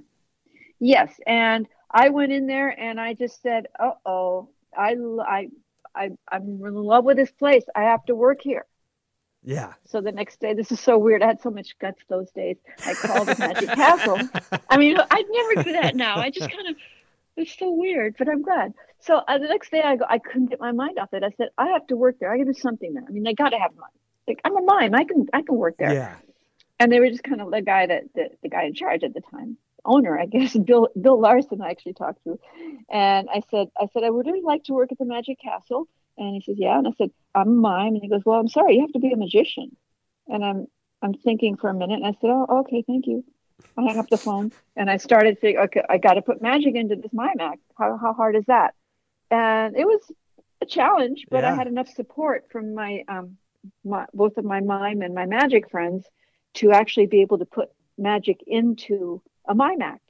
[0.80, 1.18] Yes.
[1.26, 5.48] And I went in there and I just said, uh oh, I, I,
[5.94, 7.64] I, I'm in love with this place.
[7.74, 8.66] I have to work here.
[9.44, 9.72] Yeah.
[9.86, 11.22] So the next day, this is so weird.
[11.22, 12.56] I had so much guts those days.
[12.86, 14.18] I called the Magic Castle.
[14.70, 16.16] I mean, I'd never do that now.
[16.16, 16.76] I just kind of,
[17.36, 18.72] it's so weird, but I'm glad.
[19.00, 21.24] So uh, the next day, I go, I couldn't get my mind off it.
[21.24, 22.32] I said, I have to work there.
[22.32, 23.04] I got to do something there.
[23.06, 23.92] I mean, I got to have money.
[24.28, 24.94] Like, I'm a mime.
[24.94, 26.14] I can, I can work there Yeah.
[26.78, 29.12] and they were just kind of the guy that the, the guy in charge at
[29.12, 32.38] the time owner i guess bill bill larsen i actually talked to.
[32.90, 35.88] And i said i said i would really like to work at the magic castle.
[36.18, 36.78] And he says yeah.
[36.78, 38.98] And i said i'm a mime and he goes well i'm sorry you have to
[38.98, 39.76] be a magician.
[40.28, 40.66] And i'm
[41.02, 43.24] i'm thinking for a minute and i said oh okay thank you.
[43.76, 46.74] I hung up the phone and i started thinking okay i got to put magic
[46.74, 48.74] into this mime act how, how hard is that?
[49.30, 50.00] And it was
[50.60, 51.52] a challenge but Yeah.
[51.52, 53.36] i had enough support from my um
[53.84, 56.04] my, both of my mime and my magic friends
[56.54, 60.00] to actually be able to put magic into a mime act.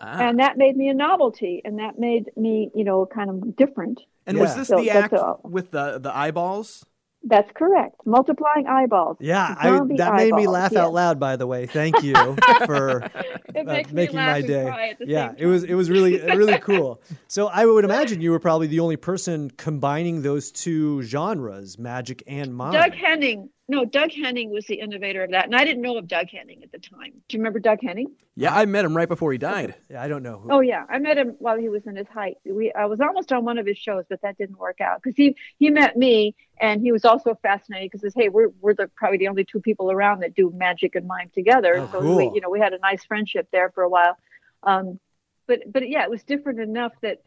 [0.00, 0.28] Ah.
[0.28, 4.00] And that made me a novelty and that made me, you know, kind of different.
[4.26, 5.40] And was this So the act all.
[5.42, 6.84] with the the eyeballs?
[7.24, 7.96] That's correct.
[8.06, 9.16] Multiplying eyeballs.
[9.18, 10.80] Yeah, I, Zombie that made me laugh yes.
[10.80, 11.18] out loud.
[11.18, 12.14] By the way, thank you
[12.64, 13.10] for
[13.54, 14.66] It uh, making my day.
[14.66, 17.02] cry at the Yeah, it was it was really really cool.
[17.26, 22.22] So I would imagine you were probably the only person combining those two genres, magic
[22.28, 22.72] and mime.
[22.72, 23.50] Doug Henning.
[23.70, 25.44] No, Doug Henning was the innovator of that.
[25.44, 27.12] And I didn't know of Doug Henning at the time.
[27.28, 28.14] Do you remember Doug Henning?
[28.34, 29.74] Yeah, I met him right before he died.
[29.90, 30.38] Yeah, I don't know.
[30.38, 30.50] Who.
[30.50, 32.38] Oh yeah, I met him while he was in his height.
[32.46, 35.16] We I was almost on one of his shows, but that didn't work out because
[35.16, 39.18] he he met me and he was also fascinated because hey, we're we're the probably
[39.18, 41.76] the only two people around that do magic and mime together.
[41.76, 42.16] Oh, so cool.
[42.16, 44.16] we you know we had a nice friendship there for a while.
[44.62, 44.98] Um,
[45.46, 47.18] but but yeah, it was different enough that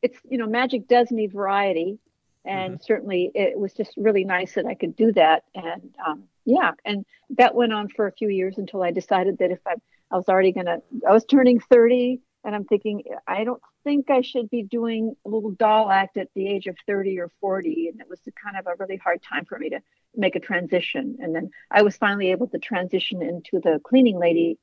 [0.00, 1.98] it's you know magic does need variety,
[2.48, 5.44] and certainly it was just really nice that I could do that.
[5.54, 9.50] And um, yeah, and that went on for a few years until I decided that
[9.50, 9.74] if I,
[10.10, 14.22] I was already gonna, I was turning 30 and I'm thinking, I don't think I
[14.22, 17.88] should be doing a little doll act at the age of 30 or 40.
[17.92, 19.80] And it was kind of a really hard time for me to
[20.16, 21.18] make a transition.
[21.20, 24.58] And then I was finally able to transition into the cleaning lady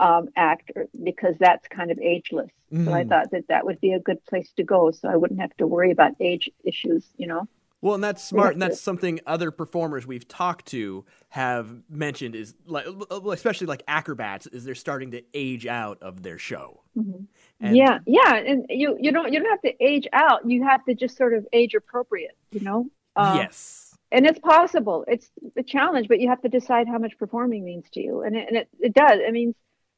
[0.00, 0.72] um, act
[1.04, 2.50] because that's kind of ageless.
[2.72, 2.86] Mm.
[2.86, 3.08] So I mm.
[3.08, 4.90] thought that that would be a good place to go.
[4.90, 7.46] So I wouldn't have to worry about age issues, you know?
[7.82, 12.54] Well, and that's smart, and that's something other performers we've talked to have mentioned is
[12.66, 12.86] like,
[13.32, 16.82] especially like acrobats, is they're starting to age out of their show.
[16.94, 17.24] Mm-hmm.
[17.60, 20.40] And yeah, yeah, and you you don't you don't have to age out.
[20.46, 22.36] You have to just sort of age appropriate.
[22.50, 22.86] You know.
[23.16, 23.96] Uh, yes.
[24.12, 25.04] And it's possible.
[25.08, 28.36] It's a challenge, but you have to decide how much performing means to you, and
[28.36, 29.20] it, and it, it does.
[29.26, 29.54] I mean,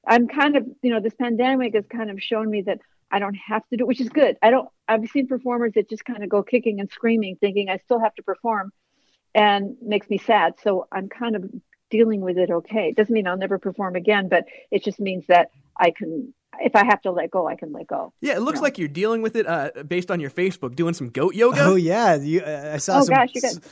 [0.06, 2.80] I'm kind of you know this pandemic has kind of shown me that
[3.12, 4.38] I don't have to do, which is good.
[4.42, 7.76] I don't, I've seen performers that just kind of go kicking and screaming, thinking I
[7.76, 8.72] still have to perform
[9.34, 10.54] and makes me sad.
[10.64, 11.44] So I'm kind of
[11.90, 12.88] dealing with it okay.
[12.88, 16.74] It doesn't mean I'll never perform again, but it just means that I can, if
[16.74, 18.14] I have to let go, I can let go.
[18.22, 18.62] Yeah, it looks you know?
[18.62, 21.60] like you're dealing with it uh, based on your Facebook, doing some goat yoga.
[21.60, 23.30] Oh yeah, you, uh, I saw oh, some, gosh,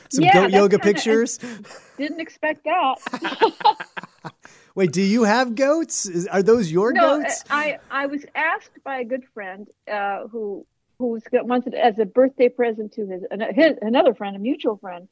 [0.09, 1.39] some yeah, goat yoga kinda, pictures.
[1.97, 3.85] Didn't expect that.
[4.75, 6.05] Wait, do you have goats?
[6.05, 7.43] Is, are those your no, goats?
[7.49, 10.65] I I was asked by a good friend uh, who
[10.97, 13.23] who wanted as a birthday present to his,
[13.55, 15.07] his another friend, a mutual friend.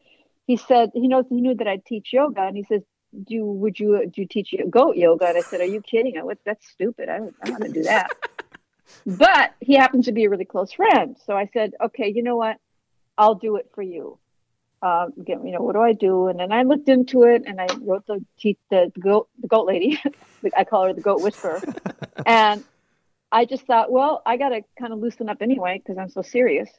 [0.47, 2.81] He said he knows he knew that I'd teach yoga, and he says,
[3.27, 6.17] "Do would you do you teach goat yoga?" And I said, "Are you kidding?
[6.17, 7.09] I that's stupid.
[7.09, 8.09] I don't, I don't want to do that."
[9.05, 12.37] but he happens to be a really close friend, so I said, "Okay, you know
[12.37, 12.57] what?
[13.17, 14.19] I'll do it for you."
[14.81, 16.27] Uh, you know, what do I do?
[16.27, 19.67] And then I looked into it and I wrote the the, the goat the goat
[19.67, 20.01] lady.
[20.57, 21.61] I call her the goat whisperer.
[22.25, 22.63] and
[23.31, 26.21] I just thought, well, I got to kind of loosen up anyway because I'm so
[26.21, 26.69] serious.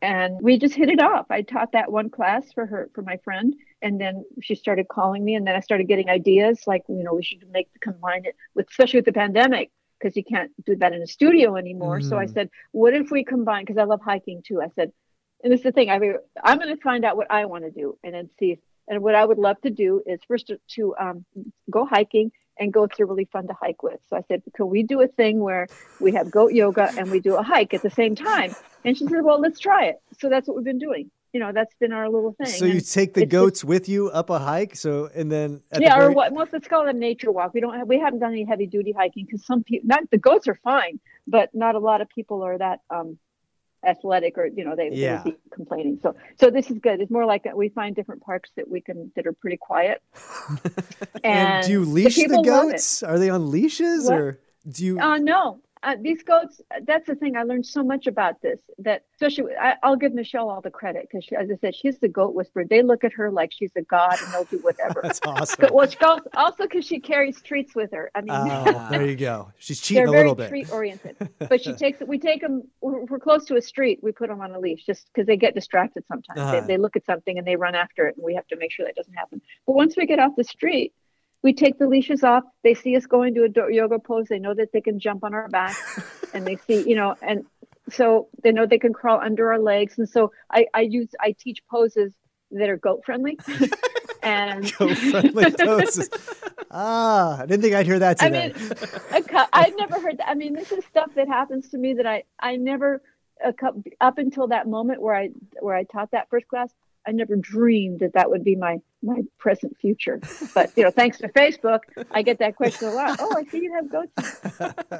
[0.00, 1.26] And we just hit it off.
[1.30, 5.24] I taught that one class for her for my friend, and then she started calling
[5.24, 8.36] me, and then I started getting ideas like, you know, we should make combine it
[8.54, 12.00] with, especially with the pandemic, because you can't do that in a studio anymore.
[12.00, 12.08] Mm.
[12.08, 12.34] So I mm.
[12.34, 13.64] said, what if we combine?
[13.64, 14.60] Because I love hiking too.
[14.60, 14.92] I said,
[15.44, 15.90] and it's the thing.
[15.90, 18.58] I mean, I'm going to find out what I want to do, and then see.
[18.88, 21.24] And what I would love to do is first to, to um,
[21.70, 23.98] go hiking and goats are really fun to hike with.
[24.08, 25.66] So I said, can we do a thing where
[26.00, 28.54] we have goat yoga and we do a hike at the same time?
[28.84, 29.96] And she said, well, let's try it.
[30.20, 31.10] So that's what we've been doing.
[31.32, 32.46] You know, that's been our little thing.
[32.46, 34.76] So you and take the goats just, with you up a hike.
[34.76, 36.32] So and then yeah, the or what?
[36.32, 37.54] Most let's call it a nature walk.
[37.54, 40.18] We don't have we haven't done any heavy duty hiking because some people not the
[40.18, 43.18] goats are fine, but not a lot of people are that um,
[43.86, 45.22] athletic or you know they, yeah.
[45.22, 45.98] they would be complaining.
[46.02, 47.00] So so this is good.
[47.00, 50.02] It's more like that we find different parks that we can that are pretty quiet.
[51.14, 53.02] And, and do you leash the, the goats?
[53.02, 54.18] Are they on leashes what?
[54.18, 58.06] or do you uh no uh, these goats that's the thing i learned so much
[58.06, 61.74] about this that especially I, will give michelle all the credit because as i said
[61.74, 62.64] she's the goat whisperer.
[62.64, 65.00] They look at her like she's a god and they'll do whatever.
[65.02, 65.56] That's awesome.
[65.60, 65.88] But, well,
[66.34, 69.52] also because she carries treats with her i mean oh, there you go.
[69.58, 70.48] She's cheating a little bit.
[70.48, 71.16] treat oriented.
[71.38, 74.28] But she takes it we take them we're, we're, close to a street we put
[74.28, 76.38] them on a leash just because they get distracted sometimes.
[76.38, 76.60] Uh-huh.
[76.60, 78.72] they, they look at something and they run after it and we have to make
[78.72, 79.40] sure that doesn't happen.
[79.66, 80.92] But once we get off the street
[81.44, 82.42] we take the leashes off.
[82.64, 84.26] They see us going to a yoga pose.
[84.28, 85.76] They know that they can jump on our back,
[86.34, 87.44] and they see, you know, and
[87.90, 89.98] so they know they can crawl under our legs.
[89.98, 92.14] And so I, I use, I teach poses
[92.50, 93.38] that are goat friendly.
[94.22, 96.08] and goat friendly poses.
[96.70, 98.54] Ah, I didn't think I'd hear that today.
[99.10, 100.28] I mean, I've never heard that.
[100.28, 103.02] I mean, this is stuff that happens to me that I, I never,
[104.00, 105.28] up until that moment where I,
[105.60, 106.70] where I taught that first class,
[107.06, 110.20] I never dreamed that that would be my my present future.
[110.54, 113.18] But you know, thanks to Facebook, I get that question a lot.
[113.24, 114.40] Oh, I see you have goats.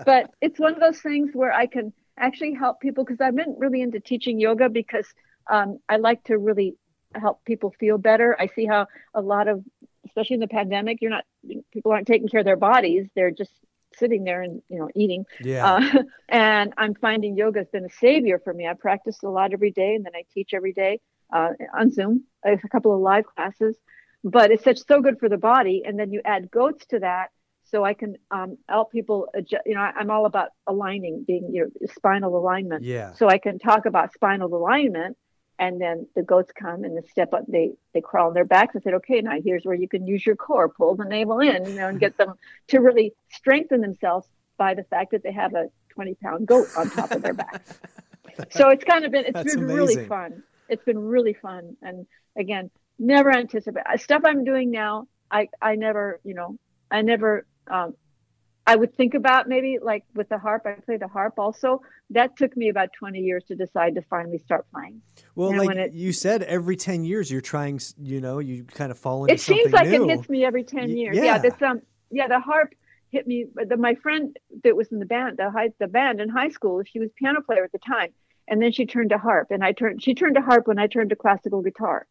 [0.05, 3.57] but it's one of those things where I can actually help people because I've been
[3.59, 5.07] really into teaching yoga because
[5.51, 6.77] um, I like to really
[7.15, 8.37] help people feel better.
[8.39, 9.63] I see how a lot of,
[10.07, 11.25] especially in the pandemic, you're not
[11.73, 13.53] people aren't taking care of their bodies; they're just
[13.97, 15.25] sitting there and you know eating.
[15.41, 15.75] Yeah.
[15.75, 18.67] Uh, and I'm finding yoga has been a savior for me.
[18.67, 21.01] I practice a lot every day, and then I teach every day
[21.35, 22.25] uh, on Zoom.
[22.47, 23.77] A couple of live classes,
[24.23, 25.83] but it's such so good for the body.
[25.85, 27.31] And then you add goats to that,
[27.65, 29.29] so I can um, help people.
[29.35, 32.85] Adjust, you know, I, am all about aligning, being your know, spinal alignment.
[32.85, 33.15] Yeah.
[33.15, 35.17] So I can talk about spinal alignment,
[35.59, 37.45] and then the goats come and they step up.
[37.49, 40.25] They they crawl on their backs and said, okay, now here's where you can use
[40.25, 42.35] your core, pull the navel in, you know, and get them
[42.69, 46.91] to really strengthen themselves by the fact that they have a 20 pound goat on
[46.91, 47.63] top of their back.
[48.51, 49.77] so it's kind of been it's been amazing.
[49.77, 51.77] really fun it's been really fun.
[51.83, 52.07] And
[52.39, 55.07] again, never anticipate stuff I'm doing now.
[55.31, 56.59] I, I never, you know,
[56.91, 57.95] I never, um,
[58.67, 60.63] I would think about maybe like with the harp.
[60.65, 61.83] I play the harp also.
[62.11, 65.03] That took me about 20 years to decide to finally start playing.
[65.35, 68.91] Well, And like it- you said, every 10 years you're trying, you know, you kind
[68.91, 69.61] of fall into something.
[69.61, 70.09] It seems like new.
[70.09, 71.17] it hits me every 10 years.
[71.17, 71.25] yeah.
[71.25, 72.73] Yeah, that's um yeah, the harp
[73.11, 76.29] hit me the, my friend that was in the band, the high the band in
[76.29, 78.11] high school, she was piano player at the time.
[78.49, 80.87] And then she turned to harp and I turned she turned to harp when I
[80.87, 82.07] turned to classical guitar.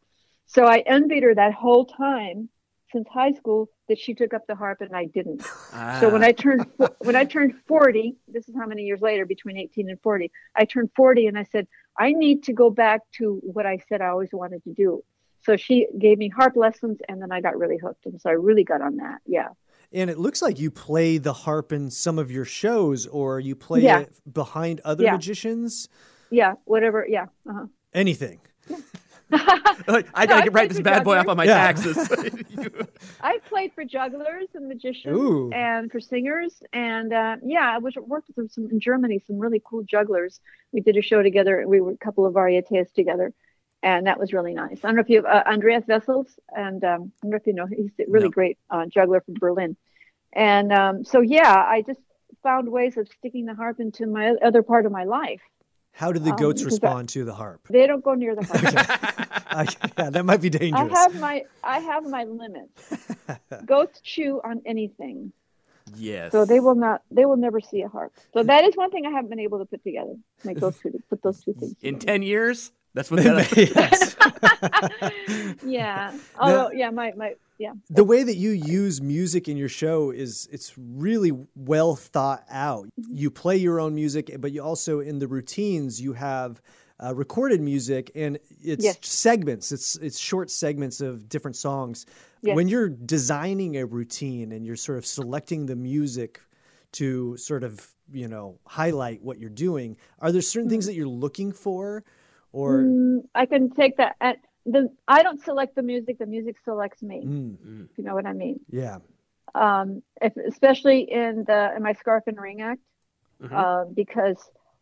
[0.45, 2.49] So I envied her that whole time
[2.91, 5.41] since high school that she took up the harp and I didn't.
[5.99, 6.27] So when Ah.
[6.27, 6.65] I turned
[6.99, 10.31] when I turned 40, this is how many years later between 18 and 40.
[10.55, 11.67] I turned 40 and I said
[11.97, 15.03] I need to go back to what I said I always wanted to do.
[15.45, 18.33] So she gave me harp lessons and then I got really hooked and so I
[18.33, 19.19] really got on that.
[19.27, 19.49] Yeah.
[19.91, 23.55] And it looks like you play the harp in some of your shows or you
[23.55, 23.99] play Yeah.
[23.99, 25.11] it behind other Yeah.
[25.11, 25.87] magicians.
[26.33, 27.05] Yeah, whatever.
[27.07, 27.27] Yeah.
[27.49, 27.67] Uh-huh.
[27.93, 28.39] Anything.
[29.87, 31.55] Like, I gotta get write this bad boy off on my Yeah.
[31.55, 31.97] taxes.
[32.51, 32.69] You-
[33.21, 35.49] I played for jugglers and magicians Ooh.
[35.51, 36.61] and for singers.
[36.71, 40.39] And uh, yeah, I was worked with some in Germany, some really cool jugglers.
[40.71, 41.67] We did a show together.
[41.67, 43.33] We were a couple of varietés together.
[43.81, 44.77] And that was really nice.
[44.83, 47.53] I don't know if you uh, Andreas Vessels, and um, I don't know if you
[47.53, 48.31] know, he's a really No.
[48.31, 49.75] great uh, juggler from Berlin.
[50.31, 51.99] And um, so, yeah, I just
[52.43, 55.41] found ways of sticking the harp into my other part of my life.
[55.93, 57.61] How do the Um, goats because I- respond to the harp?
[57.69, 58.63] They don't go near the harp.
[59.55, 59.67] I,
[59.97, 60.73] yeah, that might be dangerous.
[60.81, 60.99] I dangerous.
[61.13, 63.05] have my I have my limits.
[63.65, 65.31] Goats chew on anything.
[65.95, 66.31] yes.
[66.31, 67.03] So they will not.
[67.11, 68.11] They will never see a harp.
[68.33, 70.15] So that is one thing I haven't been able to put together.
[70.43, 70.99] Make those two.
[71.09, 71.75] Put those two things.
[71.81, 72.05] in together.
[72.13, 72.71] ten years.
[72.95, 73.45] That's what that.
[73.75, 74.15] yes.
[75.65, 76.13] yeah.
[76.39, 77.73] Although, yeah, my my yeah.
[77.89, 82.85] the way that you use music in your show is it's really well thought out.
[82.99, 83.15] Mm-hmm.
[83.15, 86.61] You play your own music, but you also in the routines you have
[87.03, 88.97] uh, recorded music and it's Yes.
[89.01, 89.71] segments.
[89.71, 92.05] It's it's short segments of different songs.
[92.41, 92.55] Yes.
[92.55, 96.41] When you're designing a routine and you're sort of selecting the music
[96.93, 101.07] to sort of you know highlight what you're doing, are there certain things that you're
[101.07, 102.03] looking for,
[102.51, 104.15] or Mm, I can take that.
[104.21, 106.17] At the I don't select the music.
[106.19, 107.21] The music selects me.
[107.25, 108.59] Mm, If you know what I mean.
[108.69, 108.99] yeah,
[109.55, 112.81] Um, if, especially in the in my Scarf and Ring act,
[113.41, 113.51] Mhm.
[113.51, 114.37] uh, because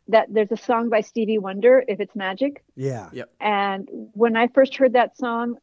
[0.07, 1.83] that there's a song by Stevie Wonder.
[1.87, 2.63] If it's magic.
[2.75, 3.29] yeah, Yep.
[3.39, 5.57] And when I first heard that song,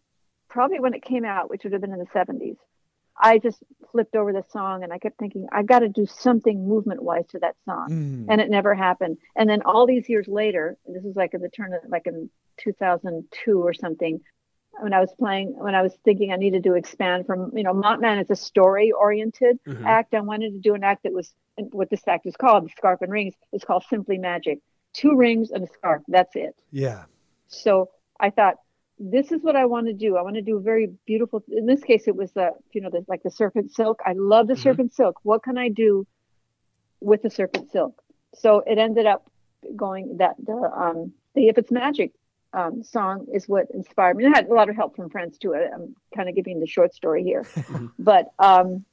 [0.48, 2.56] probably when it came out, which would have been in the 70s,
[3.20, 6.68] I just flipped over the song and I kept thinking, "I've got to do something
[6.68, 7.88] movement wise to that song.
[7.90, 9.18] Mm, And it never happened.
[9.36, 12.30] And then all these years later, this is like in the turn of like in
[12.58, 14.20] 2002 or something,
[14.80, 17.72] when I was playing, when I was thinking I needed to expand from, you know,
[17.74, 19.84] Mopman is a story oriented Mhm.
[19.84, 20.14] act.
[20.14, 21.34] I wanted to do an act that was
[21.72, 24.60] what this act is called, the Scarf and Rings, It's called Simply Magic.
[24.92, 26.02] Two rings and a scarf.
[26.08, 26.54] That's it.
[26.70, 27.04] yeah,
[27.48, 27.90] So
[28.20, 28.56] I thought,
[28.98, 30.16] this is what I want to do.
[30.16, 31.42] I want to do a very beautiful.
[31.50, 34.00] In this case, it was the, you know, the, like the serpent silk.
[34.04, 34.62] I love the Mhm.
[34.62, 35.16] serpent silk.
[35.22, 36.06] What can I do
[37.00, 38.02] with the serpent silk?
[38.34, 39.28] So it ended up
[39.76, 42.12] going that the um the if it's magic
[42.52, 44.24] um, song is what inspired me.
[44.26, 45.54] I had a lot of help from friends too.
[45.54, 47.44] I- I'm kind of giving the short story here,
[47.98, 48.84] but um,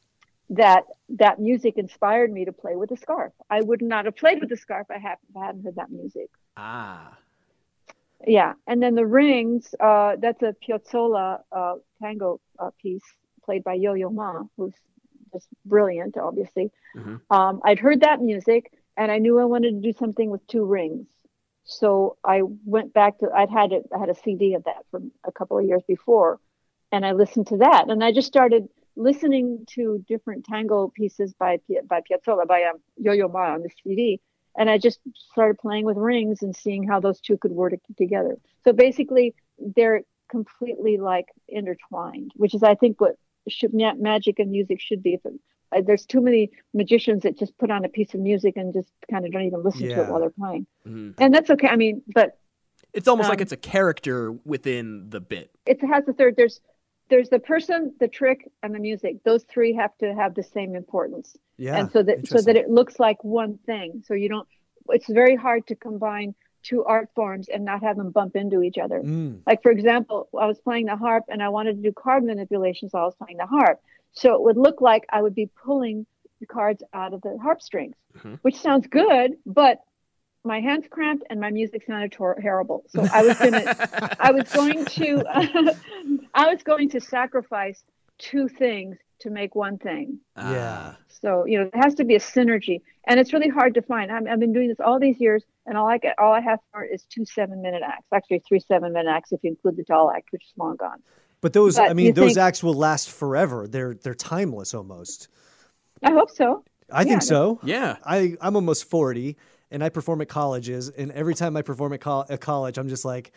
[0.49, 3.31] that that music inspired me to play with the scarf.
[3.49, 5.89] I would not have played with the scarf I hadn't, if I hadn't heard that
[5.89, 6.29] music.
[6.57, 7.17] Ah.
[8.25, 9.73] Yeah, and then the rings.
[9.79, 13.03] Uh, that's a Piazzolla uh, tango uh, piece
[13.43, 14.73] played by Yo-Yo Ma, who's
[15.33, 16.71] just brilliant, obviously.
[16.95, 17.21] Mhm.
[17.29, 20.65] Um, I'd heard that music, and I knew I wanted to do something with two
[20.65, 21.07] rings.
[21.65, 23.29] So I went back to.
[23.31, 23.87] I'd had it.
[23.93, 26.39] I had a CD of that from a couple of years before,
[26.91, 31.59] and I listened to that, and I just started listening to different tango pieces by
[31.85, 34.21] by Piazzolla by um, Yo-Yo Ma on the CD,
[34.57, 34.99] and I just
[35.31, 38.37] started playing with rings and seeing how those two could work together.
[38.63, 43.15] So basically, they're completely like intertwined, which is I think what
[43.47, 45.13] should magic and music should be.
[45.15, 45.33] If it,
[45.71, 48.89] uh, there's too many magicians that just put on a piece of music and just
[49.09, 51.13] kind of don't even listen to it while they're playing, Mhm.
[51.19, 51.67] and that's okay.
[51.67, 52.37] I mean, but
[52.93, 55.51] It's almost like Um, it's a character within the bit.
[55.65, 56.35] it has a third.
[56.37, 56.61] There's
[57.09, 59.21] there's the person, the trick, and the music.
[59.23, 61.37] Those three have to have the same importance.
[61.57, 61.77] Yeah.
[61.77, 64.03] and so that so that it looks like one thing.
[64.05, 64.47] So you don't
[64.89, 68.77] it's very hard to combine two art forms and not have them bump into each
[68.77, 68.99] other.
[69.01, 72.23] Mm, like for example i was playing the harp and i wanted to do card
[72.23, 73.79] manipulations while i was playing the harp.
[74.13, 76.05] So it would look like i would be pulling
[76.39, 78.39] the cards out of the harp strings Mhm.
[78.41, 79.79] which sounds good but
[80.43, 82.83] my hands cramped and my music sounded tor- terrible.
[82.87, 83.63] So i was gonna
[84.27, 85.23] I was going to
[86.33, 87.83] I was going to sacrifice
[88.17, 90.19] two things to make one thing.
[90.37, 90.93] Yeah.
[90.93, 90.97] Ah.
[91.09, 94.11] So you know, there has to be a synergy, and it's really hard to find.
[94.11, 96.59] I'm, I've been doing this all these years, and all I get, all I have
[96.71, 98.07] for it is two seven-minute acts.
[98.13, 101.01] Actually, three seven-minute acts if you include the doll act, which is long gone.
[101.41, 103.67] But those, But I mean, those think- acts will last forever.
[103.67, 105.29] They're they're timeless almost.
[106.03, 106.63] I hope so.
[106.91, 107.59] I think so.
[107.63, 107.97] Yeah.
[108.05, 109.37] I, I'm almost 40
[109.71, 110.89] and I perform at colleges.
[110.89, 113.31] And every time I perform at, col- at college, I'm just like,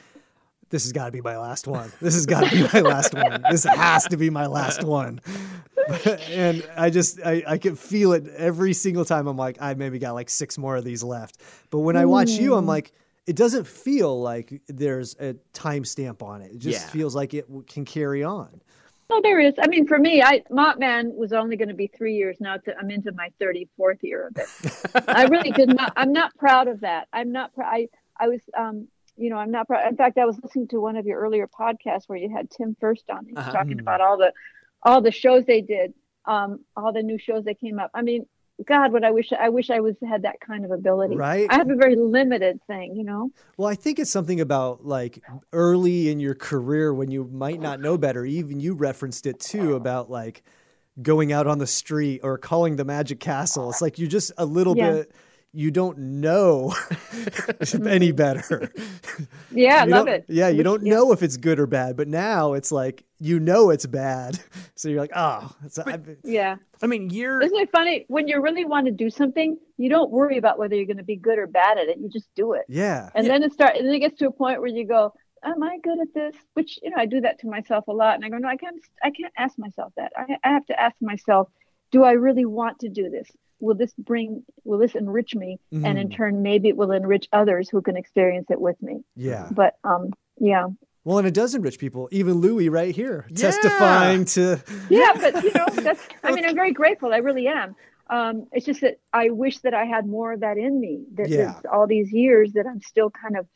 [0.70, 1.90] this has got to be my last one.
[2.00, 3.42] This has got to be my last one.
[3.50, 5.20] This has to be my last one.
[6.30, 9.26] and I just, I, I can feel it every single time.
[9.26, 11.38] I'm like, I maybe got like six more of these left.
[11.70, 12.92] But when I watch you, I'm like,
[13.26, 16.52] it doesn't feel like there's a timestamp on it.
[16.52, 16.90] It just Yeah.
[16.90, 18.60] feels like it can carry on.
[19.10, 19.54] Oh, there is.
[19.58, 22.36] I mean, for me, I Mopman was only going to be three years.
[22.40, 25.04] Now to, I'm into my 34th year of it.
[25.08, 25.94] I really did not.
[25.96, 27.08] I'm not proud of that.
[27.10, 27.54] I'm not.
[27.54, 27.88] Pr- I
[28.20, 28.40] I was.
[28.54, 28.88] Um,
[29.18, 29.66] you know, I'm not.
[29.88, 32.76] In fact, I was listening to one of your earlier podcasts where you had Tim
[32.80, 33.26] Furst on.
[33.26, 33.52] He's Uh-huh.
[33.52, 34.32] talking about all the
[34.82, 35.92] all the shows they did,
[36.24, 37.90] um, all the new shows that came up.
[37.94, 38.26] I mean,
[38.66, 41.16] God, what I wish I wish I was had that kind of ability.
[41.16, 41.46] Right.
[41.50, 42.94] I have a very limited thing.
[42.96, 43.30] You know.
[43.56, 47.80] Well, I think it's something about like early in your career when you might not
[47.80, 48.24] know better.
[48.24, 50.42] Even you referenced it too about like
[51.02, 53.70] going out on the street or calling the Magic Castle.
[53.70, 54.92] It's like you're just a little Yeah.
[54.92, 55.12] bit.
[55.59, 58.14] You don't know any mm-hmm.
[58.14, 58.72] better.
[59.50, 60.24] Yeah, I You love don't- it.
[60.28, 60.94] Yeah, you don't yeah.
[60.94, 64.38] know if it's good or bad, but now it's like you know it's bad,
[64.76, 66.59] so you're like, oh, it's, I, Yeah.
[66.80, 70.12] I mean, you're Isn't it funny when you really want to do something, you don't
[70.12, 71.98] worry about whether you're going to be good or bad at it.
[71.98, 72.62] You just do it.
[72.68, 75.12] yeah, And then it start and then it gets to a point where you go,
[75.42, 76.36] Am I good at this?
[76.54, 78.14] Which, you know, I do that to myself a lot.
[78.14, 80.12] And I go, No, I can't I can't ask myself that.
[80.16, 81.48] I, I have to ask myself,
[81.90, 83.28] do I really want to do this?
[83.61, 85.59] Will this bring will this enrich me?
[85.72, 86.14] And in Mhm.
[86.16, 89.02] turn maybe it will enrich others who can experience it with me.
[89.16, 89.48] yeah.
[89.52, 90.66] But um yeah.
[91.04, 92.09] Well, and it does enrich people.
[92.12, 93.50] Even Louis right here Yeah.
[93.50, 94.62] testifying to.
[94.90, 97.74] yeah but you know that's i mean i'm very grateful i really am
[98.11, 101.28] um, it's just that i wish that i had more of that in me that
[101.28, 101.61] Yeah.
[101.72, 103.46] all these years that i'm still kind of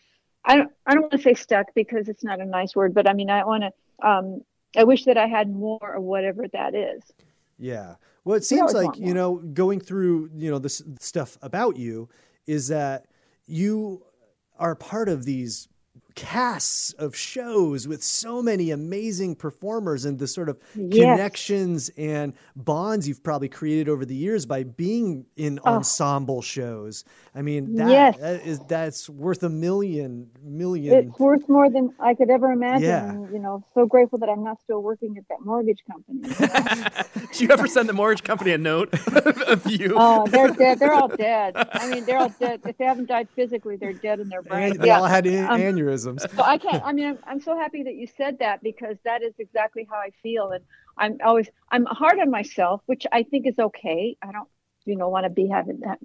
[0.44, 3.07] i don't i don't want to say stuck because it's not a nice word but
[3.09, 3.70] i mean i want to
[4.11, 4.40] um,
[4.76, 7.03] i wish that i had more of whatever that is
[7.59, 7.94] Yeah.
[8.25, 12.09] Well, it seems like, you know, going through, you know, this stuff about you
[12.47, 13.07] is that
[13.47, 14.03] you
[14.59, 15.68] are part of these
[16.14, 20.94] casts of shows with so many amazing performers and the sort of Yes.
[21.16, 25.74] connections and bonds you've probably created over the years by being in Oh.
[25.74, 27.04] ensemble shows.
[27.34, 28.16] I mean, that, Yes.
[28.18, 30.94] that is that's worth a million million.
[31.08, 33.12] it's worth more than i could ever imagine Yeah.
[33.32, 36.20] you know so grateful that i'm not still working at that mortgage company
[37.32, 38.92] Did you ever send the mortgage company a note
[39.48, 39.94] of you?
[39.96, 43.28] oh they're dead they're all dead i mean they're all dead if they haven't died
[43.34, 46.01] physically they're dead in their brain they yeah all had an- Um, aneurysms.
[46.03, 46.82] So I can't.
[46.84, 49.96] I mean, I'm, I'm so happy that you said that because that is exactly how
[49.96, 50.64] I feel, and
[50.96, 54.16] I'm always I'm hard on myself, which I think is okay.
[54.22, 54.48] I don't,
[54.84, 55.98] you know, want to be having that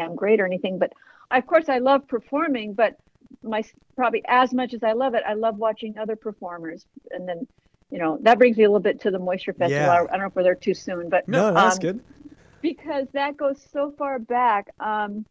[0.00, 0.92] I'm great or anything, but
[1.30, 2.96] of course I love performing, but
[3.42, 3.62] my
[3.96, 7.46] probably as much as I love it, I love watching other performers, and then.
[7.90, 9.84] You know that brings me a little bit to the Moisture Festival.
[9.84, 9.92] Yeah.
[9.92, 12.00] I, I don't know if we're there too soon, but No, that's um, good.
[12.62, 14.68] because that goes so far back.
[14.80, 15.26] Um,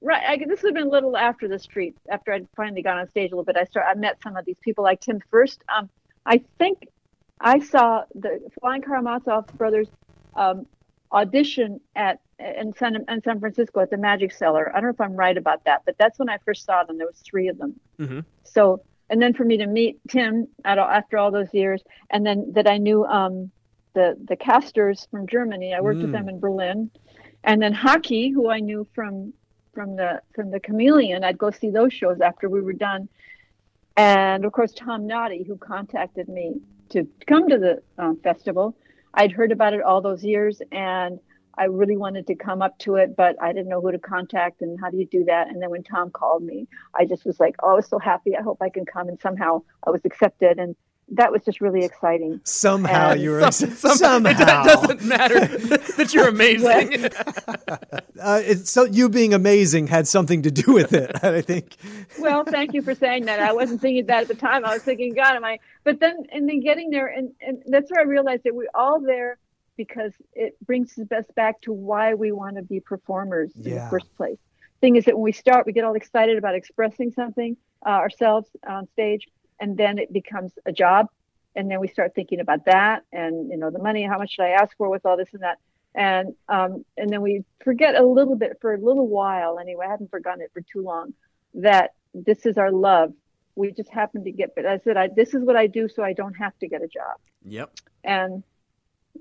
[0.00, 2.98] right, I, this would have been a little after the street, after I'd finally gone
[2.98, 3.56] on stage a little bit.
[3.56, 5.62] I start, I met some of these people like Tim Furst.
[5.74, 5.88] Um,
[6.26, 6.88] I think
[7.40, 9.88] I saw the Flying Karamazov brothers
[10.36, 10.66] um,
[11.12, 14.70] audition at in San in San Francisco at the Magic Cellar.
[14.70, 16.98] I don't know if I'm right about that, but that's when I first saw them.
[16.98, 17.78] There was three of them.
[18.00, 18.24] Mhm.
[18.42, 22.26] So, and then for me to meet Tim at, all- after all those years, and
[22.26, 23.50] then that I knew um,
[23.94, 25.74] the the casters from Germany.
[25.74, 26.12] I worked with Mm.
[26.12, 26.90] them in Berlin,
[27.44, 29.32] and then Hockey, who I knew from
[29.74, 31.24] from the from the Chameleon.
[31.24, 33.08] I'd go see those shows after we were done,
[33.96, 36.60] and of course Tom Noddy, who contacted me
[36.90, 38.76] to come to the um, festival.
[39.14, 41.20] I'd heard about it all those years, and
[41.56, 44.60] I really wanted to come up to it, but I didn't know who to contact
[44.60, 45.48] and how do you do that.
[45.48, 48.36] And then when Tom called me, I just was like, oh, I was so happy.
[48.36, 49.08] I hope I can come.
[49.08, 50.74] And somehow I was accepted, and
[51.12, 52.40] that was just really exciting.
[52.44, 53.94] Somehow and you were Some- somehow.
[53.96, 55.40] some- It doesn't matter
[55.96, 57.08] that you're amazing.
[58.20, 61.76] Uh, it's, so you being amazing had something to do with it, I think.
[62.18, 63.40] well, thank you for saying that.
[63.40, 64.64] I wasn't thinking that at the time.
[64.64, 65.58] I was thinking, God, am I?
[65.82, 69.00] But then, and then getting there, and, and that's where I realized that we're all
[69.00, 69.36] there
[69.76, 73.84] because it brings us back to why we want to be performers in Yeah.
[73.84, 74.38] the first place.
[74.80, 78.48] Thing is that when we start, we get all excited about expressing something uh, ourselves
[78.66, 79.26] on stage,
[79.60, 81.06] and then it becomes a job,
[81.54, 84.44] and then we start thinking about that, and you know, the money, how much should
[84.44, 85.58] I ask for with all this and that,
[85.94, 89.58] and um, and then we forget a little bit for a little while.
[89.58, 91.14] Anyway, I haven't forgotten it for too long
[91.54, 93.12] that this is our love.
[93.56, 96.02] We just happen to get, but I said, I, this is what I do, so
[96.02, 97.18] I don't have to get a job.
[97.44, 97.70] Yep.
[98.02, 98.42] And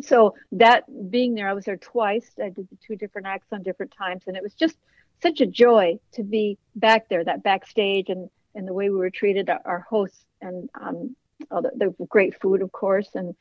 [0.01, 2.31] so that being there, I was there twice.
[2.39, 4.75] I did the two different acts on different times, and it was just
[5.21, 9.09] such a joy to be back there, that backstage, and and the way we were
[9.09, 11.15] treated, our, hosts, and um,
[11.51, 13.35] all the, the great food, of course, and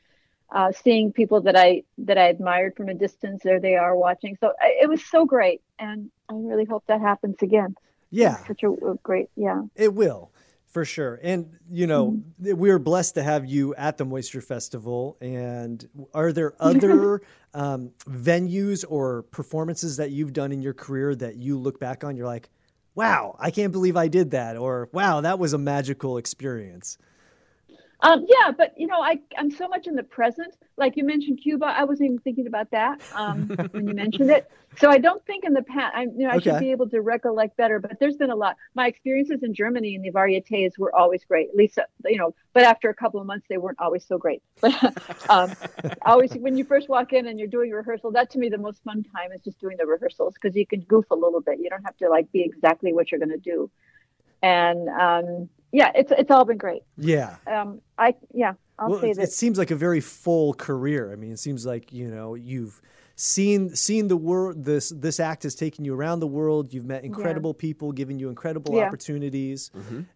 [0.51, 3.41] uh, seeing people that I that I admired from a distance.
[3.43, 4.37] There they are watching.
[4.39, 7.75] So I, it was so great, and I really hope that happens again.
[8.11, 9.63] Yeah, It's such a, a great yeah.
[9.75, 10.31] it will
[10.67, 11.19] for sure.
[11.23, 12.55] And you know, Mm-hmm.
[12.57, 15.17] we are blessed to have you at the Moisture Festival.
[15.21, 17.21] And are there other
[17.53, 22.15] um, venues or performances that you've done in your career that you look back on?
[22.15, 22.49] You're like,
[22.95, 26.97] wow, I can't believe I did that, or wow, that was a magical experience.
[28.03, 30.55] Um, yeah, but you know, I I'm so much in the present.
[30.77, 34.45] Like you mentioned Cuba, I wasn't even thinking about that um, when you mentioned it.
[34.75, 35.93] So I don't think in the past.
[35.95, 36.39] I you know I Okay.
[36.39, 37.79] should be able to recollect better.
[37.79, 38.57] But there's been a lot.
[38.75, 41.49] My experiences in Germany and the varietés were always great.
[41.49, 42.35] At least uh, you know.
[42.53, 44.43] But after a couple of months, they weren't always so great.
[44.61, 44.95] But
[45.29, 45.55] um,
[46.05, 48.83] always when you first walk in and you're doing rehearsal, that to me the most
[48.83, 51.59] fun time is just doing the rehearsals because you can goof a little bit.
[51.61, 53.71] You don't have to like be exactly what you're going to do.
[54.43, 57.37] And um, yeah, it's it's all been great Yeah.
[57.47, 61.11] um i yeah i'll well, say it, that it seems like a very full career.
[61.11, 62.79] I mean, it seems like you know you've
[63.15, 64.63] seen seen the world.
[64.65, 66.73] This this act has taken you around the world.
[66.73, 68.87] You've met incredible people, given you incredible Yeah.
[68.87, 69.69] opportunities,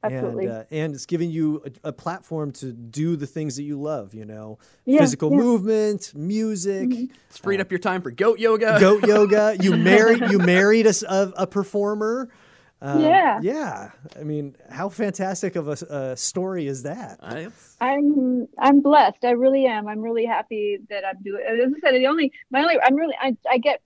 [0.04, 0.46] Absolutely.
[0.46, 3.80] and uh, and it's given you a, a platform to do the things that you
[3.80, 4.14] love.
[4.16, 5.38] You know, Yeah, physical yeah.
[5.38, 5.46] Mm-hmm.
[5.48, 6.90] movement, music.
[7.30, 8.78] It's freed up your time for goat yoga.
[8.80, 9.56] Goat yoga.
[9.60, 10.22] You married.
[10.32, 12.30] You married a, s- a- a performer.
[12.82, 13.40] Um, Yeah.
[13.42, 13.92] Yeah.
[14.20, 17.18] I mean, how fantastic of a story is that?
[17.22, 17.50] Uh,
[17.80, 21.94] i'm i'm blessed i really am i'm really happy that i'm doing as i said
[21.94, 23.82] the only my only i'm really i, I get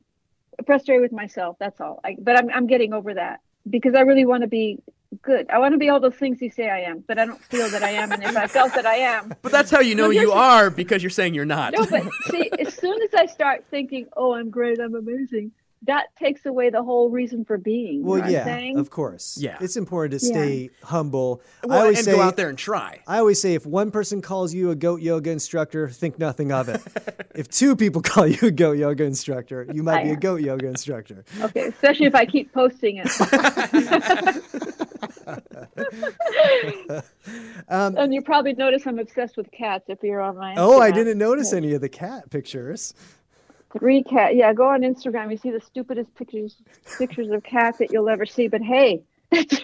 [0.65, 4.23] frustrated with myself that's all I, but i'm i'm getting over that because i really
[4.25, 4.79] want to be
[5.21, 7.43] good i want to be all those things you say i am but i don't
[7.43, 9.93] feel that i am and if i felt that i am but that's how you
[9.95, 11.73] know you are because you're saying you're not.
[11.73, 15.51] no but see as soon as i start thinking oh i'm great i'm amazing
[15.87, 18.77] that takes away the whole reason for being you Well, know yeah, saying?
[18.77, 19.35] of course.
[19.41, 19.57] Yeah.
[19.61, 20.33] it's important to Yeah.
[20.33, 21.41] stay humble.
[21.67, 22.99] I always and say, go out there and try.
[23.07, 26.69] I always say, if one person calls you a goat yoga instructor, think nothing of
[26.69, 26.81] it.
[27.35, 30.41] if two people call you a goat yoga instructor, you might I be a goat
[30.41, 31.23] yoga instructor.
[31.41, 33.09] okay especially if i keep posting it
[37.69, 40.55] um, and you probably notice I'm obsessed with cats if you're on my.
[40.57, 42.93] Oh, I didn't notice any of the cat pictures.
[43.77, 44.35] Three cat.
[44.35, 45.31] Yeah, go on Instagram.
[45.31, 46.55] You see the stupidest pictures
[46.97, 48.47] pictures of cats that you'll ever see.
[48.47, 49.59] But hey, that's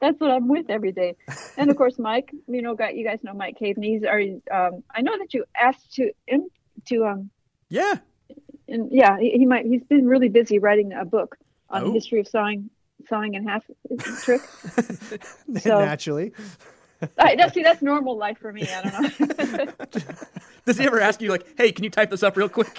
[0.00, 1.16] that's what I'm with every day.
[1.56, 2.30] And of course, Mike.
[2.48, 3.94] You know, got you guys know Mike Caveney.
[3.94, 4.20] He's are.
[4.20, 6.48] Um, I know that you asked to in,
[6.86, 7.30] to um.
[7.68, 7.96] Yeah.
[8.66, 9.66] And yeah, he, he might.
[9.66, 11.36] He's been really busy writing a book
[11.68, 11.86] on Oh.
[11.88, 12.70] the history of sawing
[13.08, 13.64] sawing in half
[14.22, 14.40] trick.
[15.60, 16.32] So- Naturally.
[17.18, 18.66] I, no, see, that's normal life for me.
[18.68, 19.66] I don't know.
[20.66, 22.78] Does he ever ask you like, "Hey, can you type this up real quick?"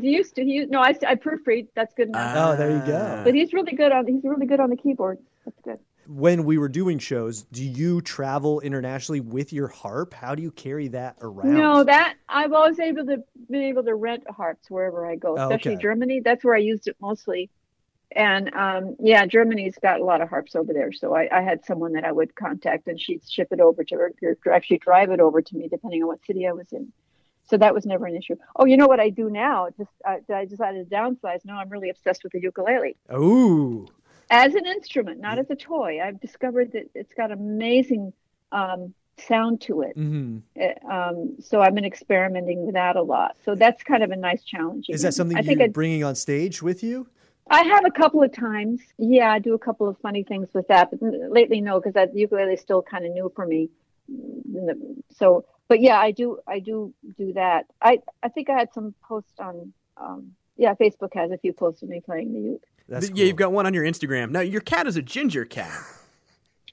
[0.00, 0.44] He used to.
[0.44, 1.68] He no, I, I proofread.
[1.74, 2.34] That's good enough.
[2.36, 3.18] Oh, there you go.
[3.20, 3.24] Ah.
[3.24, 4.06] but he's really good on.
[4.06, 5.18] He's really good on the keyboard.
[5.44, 5.78] That's good.
[6.06, 10.14] When we were doing shows, do you travel internationally with your harp?
[10.14, 11.54] How do you carry that around?
[11.54, 13.18] No, that I've always able to
[13.50, 15.82] been able to rent harps wherever I go, Oh, especially okay.
[15.82, 16.20] Germany.
[16.24, 17.50] That's where I used it mostly.
[18.12, 20.92] And um, yeah, Germany's got a lot of harps over there.
[20.92, 23.94] So I, I had someone that I would contact, and she'd ship it over to
[23.96, 24.12] her,
[24.46, 26.92] or actually drive it over to me, depending on what city I was in.
[27.50, 28.36] So that was never an issue.
[28.56, 29.68] Oh, you know what I do now?
[29.76, 31.44] Just uh, I decided to downsize.
[31.44, 32.96] Now I'm really obsessed with the ukulele.
[33.12, 33.86] Ooh.
[34.30, 36.00] as an instrument, not as a toy.
[36.02, 38.12] I've discovered that it's got amazing
[38.52, 39.96] um, sound to it.
[39.96, 43.36] hmm Uh, Um, so I've been experimenting with that a lot.
[43.44, 44.86] So that's kind of a nice challenge.
[44.88, 47.06] Is that something I think you're I, bringing on stage with you?
[47.50, 48.80] I have a couple of times.
[48.98, 52.14] Yeah, I do a couple of funny things with that, but lately no, because that
[52.14, 53.70] ukulele is still kind of new for me.
[55.10, 56.38] So, but yeah, I do.
[56.46, 57.66] I do do that.
[57.80, 59.72] I I think I had some posts on.
[59.96, 62.64] Um, yeah, Facebook has a few posts of me playing the uke.
[62.88, 63.24] That's yeah, cool.
[63.26, 64.30] you've got one on your Instagram.
[64.30, 65.78] Now, your cat is a ginger cat.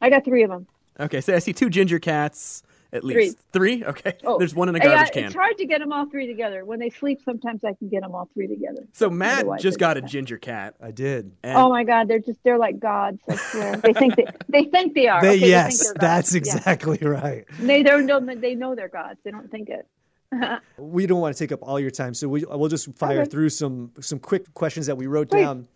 [0.01, 0.67] I got three of them.
[0.99, 2.63] Okay, so I see two ginger cats
[2.93, 3.37] at least.
[3.51, 3.83] Three?
[3.83, 4.13] Okay.
[4.23, 5.25] Oh, There's one in a Yeah, garbage can.
[5.25, 6.65] It's hard to get them all three together.
[6.65, 8.85] When they sleep, sometimes I can get them all three together.
[8.93, 10.09] So Matt Otherwise, just got a tough.
[10.09, 10.75] ginger cat.
[10.81, 11.31] I did.
[11.43, 13.19] And Oh my God, they're just they're like gods.
[13.29, 13.75] I swear.
[13.83, 15.21] they think they they think they are.
[15.21, 16.01] They, Okay, think yes, they're gods.
[16.01, 16.37] that's Yeah.
[16.39, 17.45] exactly right.
[17.59, 19.19] They don't know they know they're gods.
[19.23, 19.87] They don't think it.
[20.77, 23.29] We don't want to take up all your time, so we, we'll just fire Okay.
[23.29, 25.41] through some some quick questions that we wrote Please.
[25.41, 25.67] down.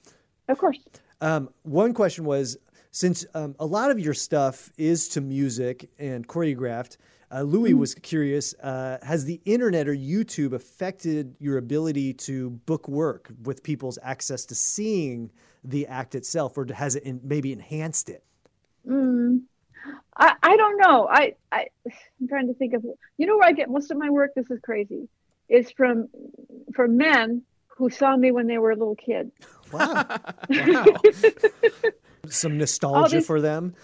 [0.47, 0.80] Of course.
[1.22, 2.57] Um, one question was
[2.91, 6.97] since um, a lot of your stuff is to music and choreographed,
[7.31, 7.79] uh, Louis Mm-hmm.
[7.79, 13.61] was curious uh, has the internet or YouTube affected your ability to book work with
[13.61, 15.29] people's access to seeing
[15.63, 18.23] the act itself, or has it in, maybe enhanced it?
[18.87, 19.41] Mm.
[20.17, 21.07] I, I don't know.
[21.09, 21.67] I, I
[22.19, 22.83] I'm trying to think of
[23.17, 24.31] you know where I get most of my work.
[24.35, 25.07] This is crazy.
[25.47, 26.09] Is from
[26.73, 29.31] from men who saw me when they were a little kid.
[29.71, 30.05] Wow.
[30.49, 30.85] wow.
[32.30, 33.75] Some nostalgia for them.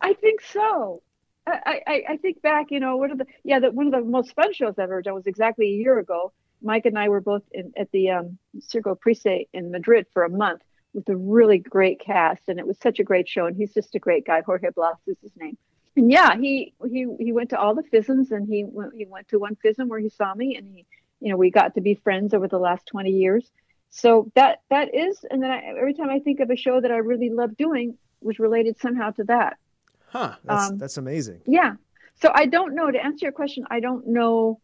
[0.00, 1.02] I think so.
[1.46, 4.00] I, I, I think back, you know, one of the yeah, the, one of the
[4.00, 6.32] most fun shows I've ever done was exactly a year ago.
[6.62, 10.30] Mike and I were both in, at the um, Circo Price in Madrid for a
[10.30, 10.62] month
[10.94, 13.46] with a really great cast, and it was such a great show.
[13.46, 14.42] And he's just a great guy.
[14.42, 15.56] Jorge Blas is his name.
[15.96, 19.28] And yeah, he he he went to all the FISMs, and he went he went
[19.28, 20.86] to one FISM where he saw me, and he
[21.20, 23.50] you know we got to be friends over the last 20 years.
[23.94, 26.90] So that that is, and then I, every time I think of a show that
[26.90, 29.58] I really love doing was related somehow to that.
[30.06, 30.34] Huh.
[30.44, 31.42] That's Um, that's amazing.
[31.46, 31.74] Yeah.
[32.20, 33.64] So I don't know to answer your question.
[33.70, 34.60] I don't know.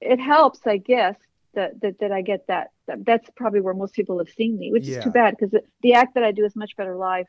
[0.00, 1.16] It helps, I guess,
[1.54, 3.04] that that, that I get that, that.
[3.04, 4.98] That's probably where most people have seen me, which Yeah.
[4.98, 7.26] is too bad because the, the act that I do is much better live.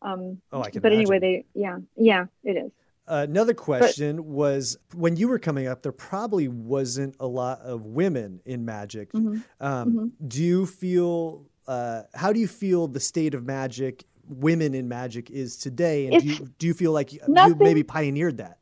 [0.00, 2.72] Um, Oh, I can but anyway, they yeah yeah it is.
[3.06, 8.40] Another question was when you were coming up, there probably wasn't a lot of women
[8.44, 9.12] in magic.
[9.12, 9.42] Mhm.
[9.60, 11.46] Um, Do you feel?
[11.66, 16.08] Uh, how do you feel the state of magic, women in magic, is today?
[16.08, 17.20] And do you, do you feel like you
[17.58, 18.58] maybe pioneered that?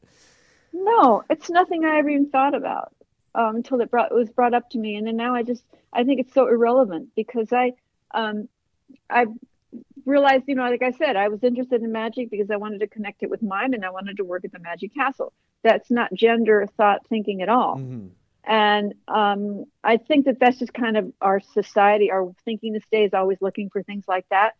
[0.72, 2.92] No, it's nothing I ever even thought about
[3.34, 5.64] um, until it brought it was brought up to me, and then now I just
[5.92, 7.72] I think it's so irrelevant because I
[8.12, 8.48] um,
[9.08, 9.26] I
[10.06, 12.86] realized you know like I said I was interested in magic because I wanted to
[12.86, 15.32] connect it with mine and I wanted to work at the Magic Castle.
[15.62, 18.10] That's not gender thought thinking at all, Mhm.
[18.44, 23.04] and um, I think that that's just kind of our society, our thinking this day
[23.04, 24.54] is always looking for things like that.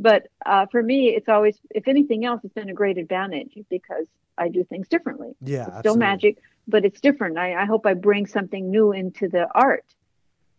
[0.00, 4.06] But uh, for me, it's always, if anything else, it's been a great advantage because
[4.38, 6.06] I do things differently Yeah, it's still absolutely.
[6.06, 7.36] magic, but it's different.
[7.36, 9.84] I, I hope I bring something new into the art.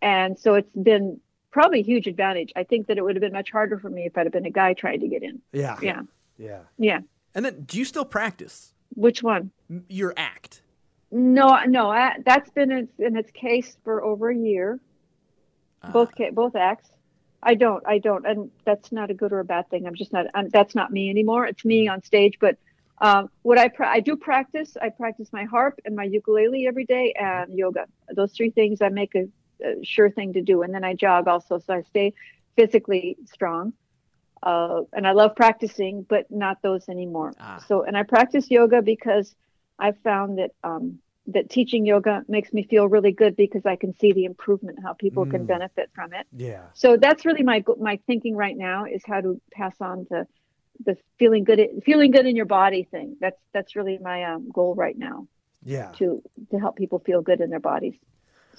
[0.01, 1.21] And so it's been
[1.51, 2.51] probably a huge advantage.
[2.55, 4.45] I think that it would have been much harder for me if I'd have been
[4.45, 5.41] a guy trying to get in.
[5.51, 6.01] Yeah, Yeah.
[6.37, 6.59] yeah.
[6.77, 6.99] Yeah.
[7.35, 9.51] And then, do you still practice Which one?
[9.87, 10.61] your act?
[11.11, 14.79] No, no, I, that's been in, in its case for over a year.
[15.93, 16.89] Both both acts.
[17.41, 19.87] I don't, I don't, and that's not a good or a bad thing.
[19.87, 20.25] I'm just not.
[20.33, 21.45] I'm, that's not me anymore.
[21.45, 22.37] It's me on stage.
[22.39, 22.57] But
[22.99, 24.75] um, what I pra- I do practice.
[24.81, 27.85] I practice my harp and my ukulele every day and yoga.
[28.13, 29.29] Those three things I make a,
[29.63, 30.61] a sure thing to do.
[30.63, 32.13] And then I jog also, so I stay
[32.55, 33.73] physically strong.
[34.41, 37.33] Uh, and I love practicing, but not those anymore.
[37.39, 37.63] Ah.
[37.67, 39.35] So, and I practice yoga because
[39.77, 43.93] I found that um, that teaching yoga makes me feel really good because I can
[43.93, 45.47] see the improvement, how people can Mm.
[45.47, 46.25] benefit from it.
[46.31, 46.63] Yeah.
[46.73, 50.25] So that's really my my thinking right now is how to pass on the
[50.85, 53.17] the feeling good feeling good in your body thing.
[53.19, 55.27] That's that's really my um, goal right now
[55.63, 55.91] Yeah.
[55.97, 57.95] to to help people feel good in their bodies.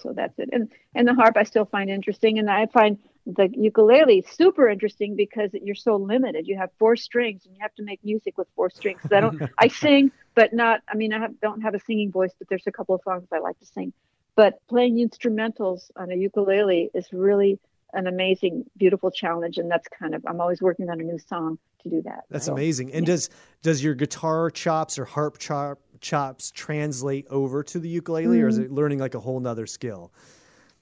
[0.02, 0.48] So that's it.
[0.52, 5.14] And and the harp I still find interesting, and I find the ukulele super interesting
[5.16, 6.46] because you're so limited.
[6.48, 9.00] You have four strings, and you have to make music with four strings.
[9.02, 9.40] 'Cause I don't.
[9.58, 10.80] I sing, but not.
[10.88, 13.26] I mean, I have, don't have a singing voice, but there's a couple of songs
[13.32, 13.92] I like to sing.
[14.36, 17.58] But playing instrumentals on a ukulele is really
[17.92, 20.24] an amazing, beautiful challenge, and that's kind of.
[20.26, 22.24] I'm always working on a new song to do that.
[22.30, 22.92] That's So, amazing.
[22.92, 23.28] And does
[23.62, 28.58] does your guitar chops or harp chop, chops translate over to the ukulele, or is
[28.58, 28.64] Mm.
[28.64, 30.12] it learning like a whole nother skill?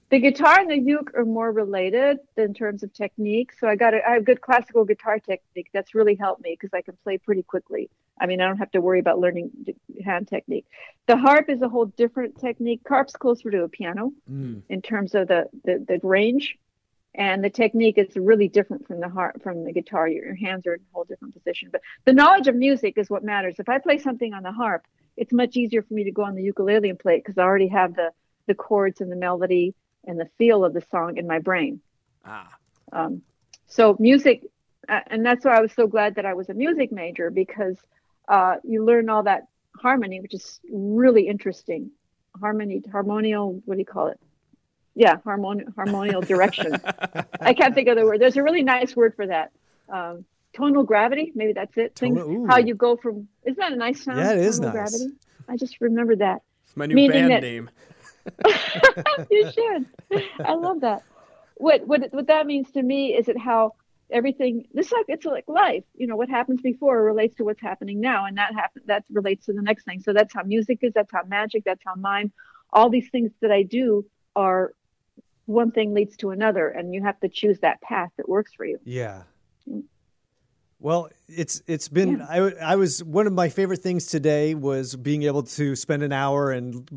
[0.09, 3.53] The guitar and the uke are more related in terms of technique.
[3.53, 5.69] So I got a, I have good classical guitar technique.
[5.71, 7.91] That's really helped me because I can play pretty quickly.
[8.19, 9.51] I mean, I don't have to worry about learning
[10.03, 10.65] hand technique.
[11.07, 12.81] The harp is a whole different technique.
[12.87, 14.63] Harp's closer to a piano Mm.
[14.67, 16.57] in terms of the, the, the range.
[17.13, 20.07] And the technique is really different from the harp, from the guitar.
[20.07, 21.69] Your, your hands are in a whole different position.
[21.71, 23.55] But the knowledge of music is what matters.
[23.59, 24.85] If I play something on the harp,
[25.19, 27.43] it's much easier for me to go on the ukulele and play it because I
[27.43, 28.11] already have the,
[28.47, 29.75] the chords and the melody
[30.07, 31.81] and the feel of the song in my brain.
[32.25, 32.47] Ah,
[32.91, 33.21] Um,
[33.67, 34.43] so music,
[34.87, 37.77] uh, and that's why I was so glad that I was a music major because
[38.27, 39.43] uh, you learn all that
[39.75, 41.91] harmony, which is really interesting.
[42.39, 44.19] Harmony, harmonial, what do you call it?
[44.95, 46.81] Yeah, harmon- harmonial direction.
[47.41, 48.19] I can't think of the word.
[48.19, 49.51] There's a really nice word for that.
[49.91, 50.25] Um,
[50.59, 51.95] tonal gravity, maybe that's it.
[51.95, 52.47] Things, Tonal- ooh.
[52.47, 54.19] how you go from, isn't that a nice sound?
[54.19, 54.91] Yeah, it is Tonal nice.
[54.91, 55.15] Gravity.
[55.47, 56.41] I just remember that.
[56.65, 57.69] it's my new Meaning band that- name.
[59.31, 59.85] you should.
[60.45, 61.03] I love that.
[61.55, 63.73] What what what that means to me is it how
[64.11, 65.83] everything this like it's like life.
[65.95, 69.45] You know what happens before relates to what's happening now, and that happen that relates
[69.47, 70.01] to the next thing.
[70.01, 70.93] So that's how music is.
[70.93, 71.63] That's how magic.
[71.65, 72.31] That's how mime.
[72.71, 74.05] All these things that I do
[74.35, 74.73] are
[75.45, 78.65] one thing leads to another, and you have to choose that path that works for
[78.65, 78.77] you.
[78.83, 79.23] Yeah.
[79.67, 79.83] Mm.
[80.79, 85.23] Well, it's it's been I I was one of my favorite things today was being
[85.23, 86.87] able to spend an hour and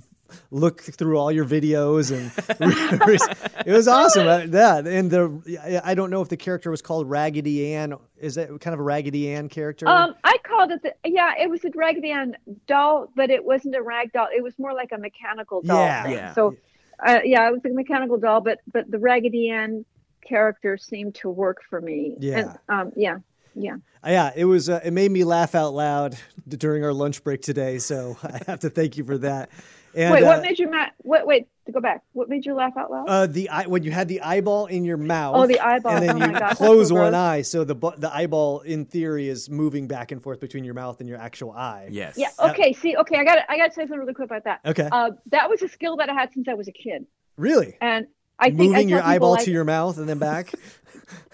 [0.51, 2.31] look through all your videos and
[3.67, 4.27] it was awesome.
[4.27, 7.95] Uh, That and the I- I don't know if the character was called Raggedy Ann.
[8.19, 9.89] Is that kind of a Raggedy Ann character?
[9.89, 13.75] Um, I called it the yeah, it was a Raggedy Ann doll, but it wasn't
[13.75, 14.29] a rag doll.
[14.35, 15.77] It was more like a mechanical doll.
[15.85, 16.03] Yeah.
[16.05, 16.13] thing.
[16.13, 16.35] Yeah.
[16.35, 16.57] So,
[17.05, 19.85] uh, yeah, it was a mechanical doll, but but the Raggedy Ann
[20.27, 22.15] character seemed to work for me.
[22.21, 22.39] Yeah.
[22.39, 23.19] And, um, yeah.
[23.55, 23.77] Yeah.
[24.05, 24.69] Yeah, it was.
[24.69, 26.17] Uh, it made me laugh out loud
[26.49, 27.79] during our lunch break today.
[27.79, 29.51] So I have to thank you for that.
[29.95, 31.49] And, wait, uh, what made you ma- Wait, wait.
[31.67, 33.05] To go back, what made you laugh out loud?
[33.07, 35.37] uh, the eye when you had the eyeball in your mouth.
[35.37, 35.93] Oh, the eyeball.
[35.93, 38.85] And then Oh my you gosh, close so one eye, so the the eyeball, in
[38.85, 41.87] theory, is moving back and forth between your mouth and your actual eye.
[41.93, 42.17] Yes.
[42.19, 42.31] yeah.
[42.41, 42.73] Okay.
[42.73, 42.97] See.
[42.97, 43.17] Okay.
[43.17, 43.39] I got.
[43.49, 44.61] I got to say something really quick about that.
[44.67, 44.89] Okay.
[44.91, 47.77] Uh, that was a skill that I had since I was a kid, really?
[47.81, 48.09] and
[48.41, 50.53] I think I Moving your eyeball like, to your mouth and then back.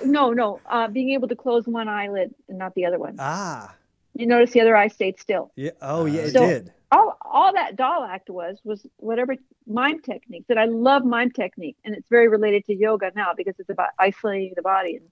[0.05, 0.61] No, no.
[0.66, 3.16] Uh, being able to close one eyelid and not the other one.
[3.19, 3.75] ah.
[4.14, 5.53] You notice the other eye stayed still.
[5.55, 5.71] Yeah.
[5.81, 6.23] Oh, yeah.
[6.23, 6.73] It So- did.
[6.91, 11.77] all all that doll act was was whatever mime technique that i love mime technique
[11.85, 15.05] and it's very related to yoga now because it's about isolating the body and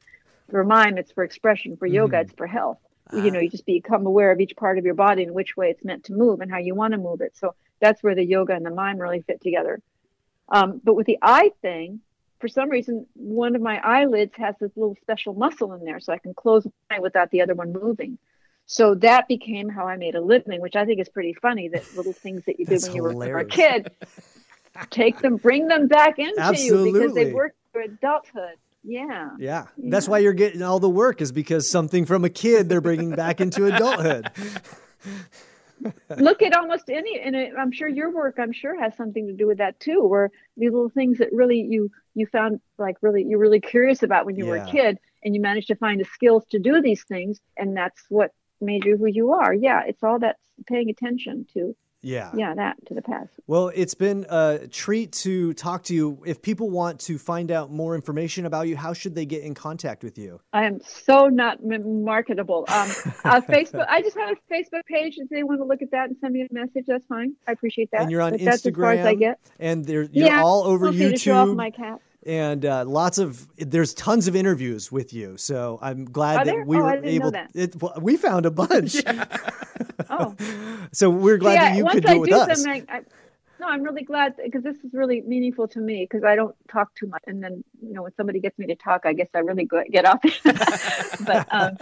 [0.50, 2.22] for mime it's for expression for yoga Mhm.
[2.22, 2.78] it's for health
[3.12, 5.68] you know you just become aware of each part of your body and which way
[5.68, 8.24] it's meant to move and how you want to move it so that's where the
[8.24, 9.78] yoga and the mime really fit together
[10.48, 12.00] um, but with the eye thing
[12.40, 16.12] for some reason one of my eyelids has this little special muscle in there so
[16.12, 18.18] i can close my eye without the other one moving
[18.68, 21.68] so that became how I made a living, which I think is pretty funny.
[21.68, 23.92] That little things that you did when you were, were a kid,
[24.90, 28.56] take them, bring them back into you because they work for adulthood.
[28.82, 29.30] Yeah.
[29.38, 29.66] Yeah.
[29.78, 30.10] That's Yeah.
[30.10, 33.40] why you're getting all the work is because something from a kid they're bringing back
[33.40, 34.30] into adulthood.
[36.18, 39.46] Look at almost any, and I'm sure your work, I'm sure, has something to do
[39.46, 40.02] with that too.
[40.04, 44.26] Where these little things that really you you found like really you're really curious about
[44.26, 47.04] when you were a kid, and you managed to find the skills to do these
[47.04, 49.52] things, and that's what made you who you are.
[49.52, 51.76] Yeah, it's all that paying attention to.
[52.06, 52.30] Yeah.
[52.34, 53.30] Yeah, that to the past.
[53.48, 56.22] Well, it's been a treat to talk to you.
[56.24, 59.54] If people want to find out more information about you, how should they get in
[59.54, 60.40] contact with you?
[60.52, 62.64] I am so not marketable.
[62.68, 62.90] Um,
[63.24, 63.86] uh, Facebook.
[63.88, 65.14] I just have a Facebook page.
[65.16, 67.34] If they want to look at that and send me a message, that's fine.
[67.48, 68.02] I appreciate that.
[68.02, 69.40] And you're on But That's as far as I Instagram, get.
[69.58, 72.00] And they're, you're Yeah, all over to show off my cat.
[72.26, 75.36] And uh, lots of there's tons of interviews with you.
[75.36, 76.64] So I'm glad Are that there?
[76.64, 77.48] we Oh, were I didn't know able.
[77.54, 78.96] It, well, we found a bunch.
[80.08, 80.36] Oh,
[80.92, 81.70] so we're glad yeah.
[81.70, 82.66] that you could do I it with do us.
[82.66, 83.00] I, I,
[83.58, 86.94] no, I'm really glad because this is really meaningful to me because I don't talk
[86.94, 89.38] too much, and then you know when somebody gets me to talk, I guess I
[89.38, 90.20] really get off.
[91.26, 91.76] but um,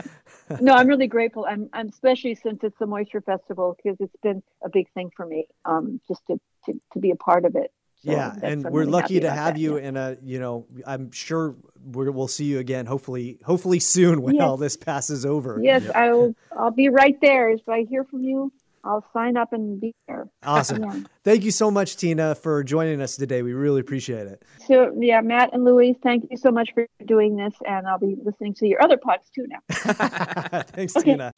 [0.61, 1.45] no, I'm really grateful.
[1.49, 5.27] I'm, I'm especially since it's the Moisture Festival because it's been a big thing for
[5.27, 5.49] me.
[5.65, 7.73] Um, just to to, to be a part of it.
[8.05, 9.79] So yeah, and I'm we're really lucky to have that, you.
[9.79, 9.87] yeah.
[9.87, 12.85] And uh, you know, I'm sure we're, we'll see you again.
[12.87, 14.43] Hopefully, hopefully soon when Yes.
[14.45, 15.59] all this passes over.
[15.63, 16.35] Yes, I will.
[16.59, 17.49] I'll be right there.
[17.51, 18.53] If I hear from you,
[18.85, 20.29] I'll sign up and be there.
[20.43, 20.83] Awesome.
[20.83, 21.01] Yeah.
[21.25, 23.41] Thank you so much, Tina, for joining us today.
[23.41, 24.45] We really appreciate it.
[24.67, 28.17] So yeah, Matt and Louise, thank you so much for doing this, and I'll be
[28.23, 29.61] listening to your other pods too now.
[30.75, 31.13] Thanks, Okay.
[31.13, 31.33] Tina.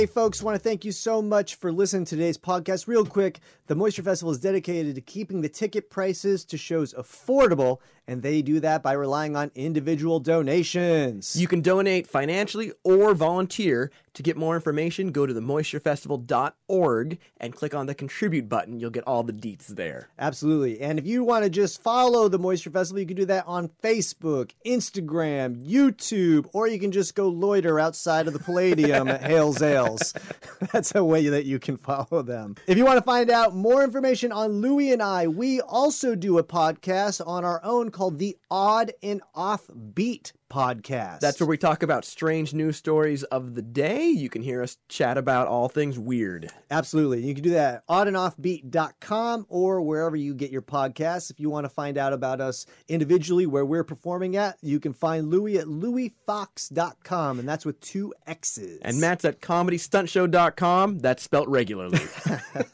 [0.00, 2.88] Hey, folks, want to thank you so much for listening to today's podcast.
[2.88, 7.80] Real quick, the Moisture Festival is dedicated to keeping the ticket prices to shows affordable,
[8.10, 11.36] and they do that by relying on individual donations.
[11.36, 13.92] You can donate financially or volunteer.
[14.14, 18.80] To get more information, go to themoisturefestival.org and click on the contribute button.
[18.80, 20.08] You'll get all the deets there.
[20.18, 20.80] Absolutely.
[20.80, 23.70] And if you want to just follow the Moisture Festival, you can do that on
[23.84, 29.62] Facebook, Instagram, YouTube, or you can just go loiter outside of the Palladium at Hales
[29.62, 30.12] Ales.
[30.72, 32.56] That's a way that you can follow them.
[32.66, 36.38] If you want to find out more information on Louie and I, we also do
[36.38, 41.20] a podcast on our own called the Odd and Offbeat Podcast.
[41.20, 44.08] That's where we talk about strange news stories of the day.
[44.08, 46.50] You can hear us chat about all things weird.
[46.70, 47.22] Absolutely.
[47.22, 51.30] You can do that at oddandoffbeat.com or wherever you get your podcasts.
[51.30, 54.92] If you want to find out about us individually, where we're performing at, you can
[54.92, 58.80] find Louis at louisfox.com, and that's with two X's.
[58.82, 60.98] And Matt's at comedystuntshow.com.
[60.98, 62.00] That's spelt regularly.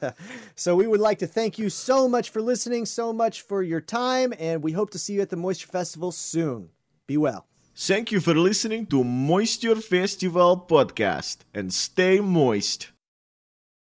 [0.54, 3.80] So we would like to thank you so much for listening, so much for your
[3.80, 6.70] time, and we hope to see you at the Moisture Festival soon.
[7.06, 7.46] Be well.
[7.78, 12.90] Thank you for listening to Moisture Festival podcast and stay moist.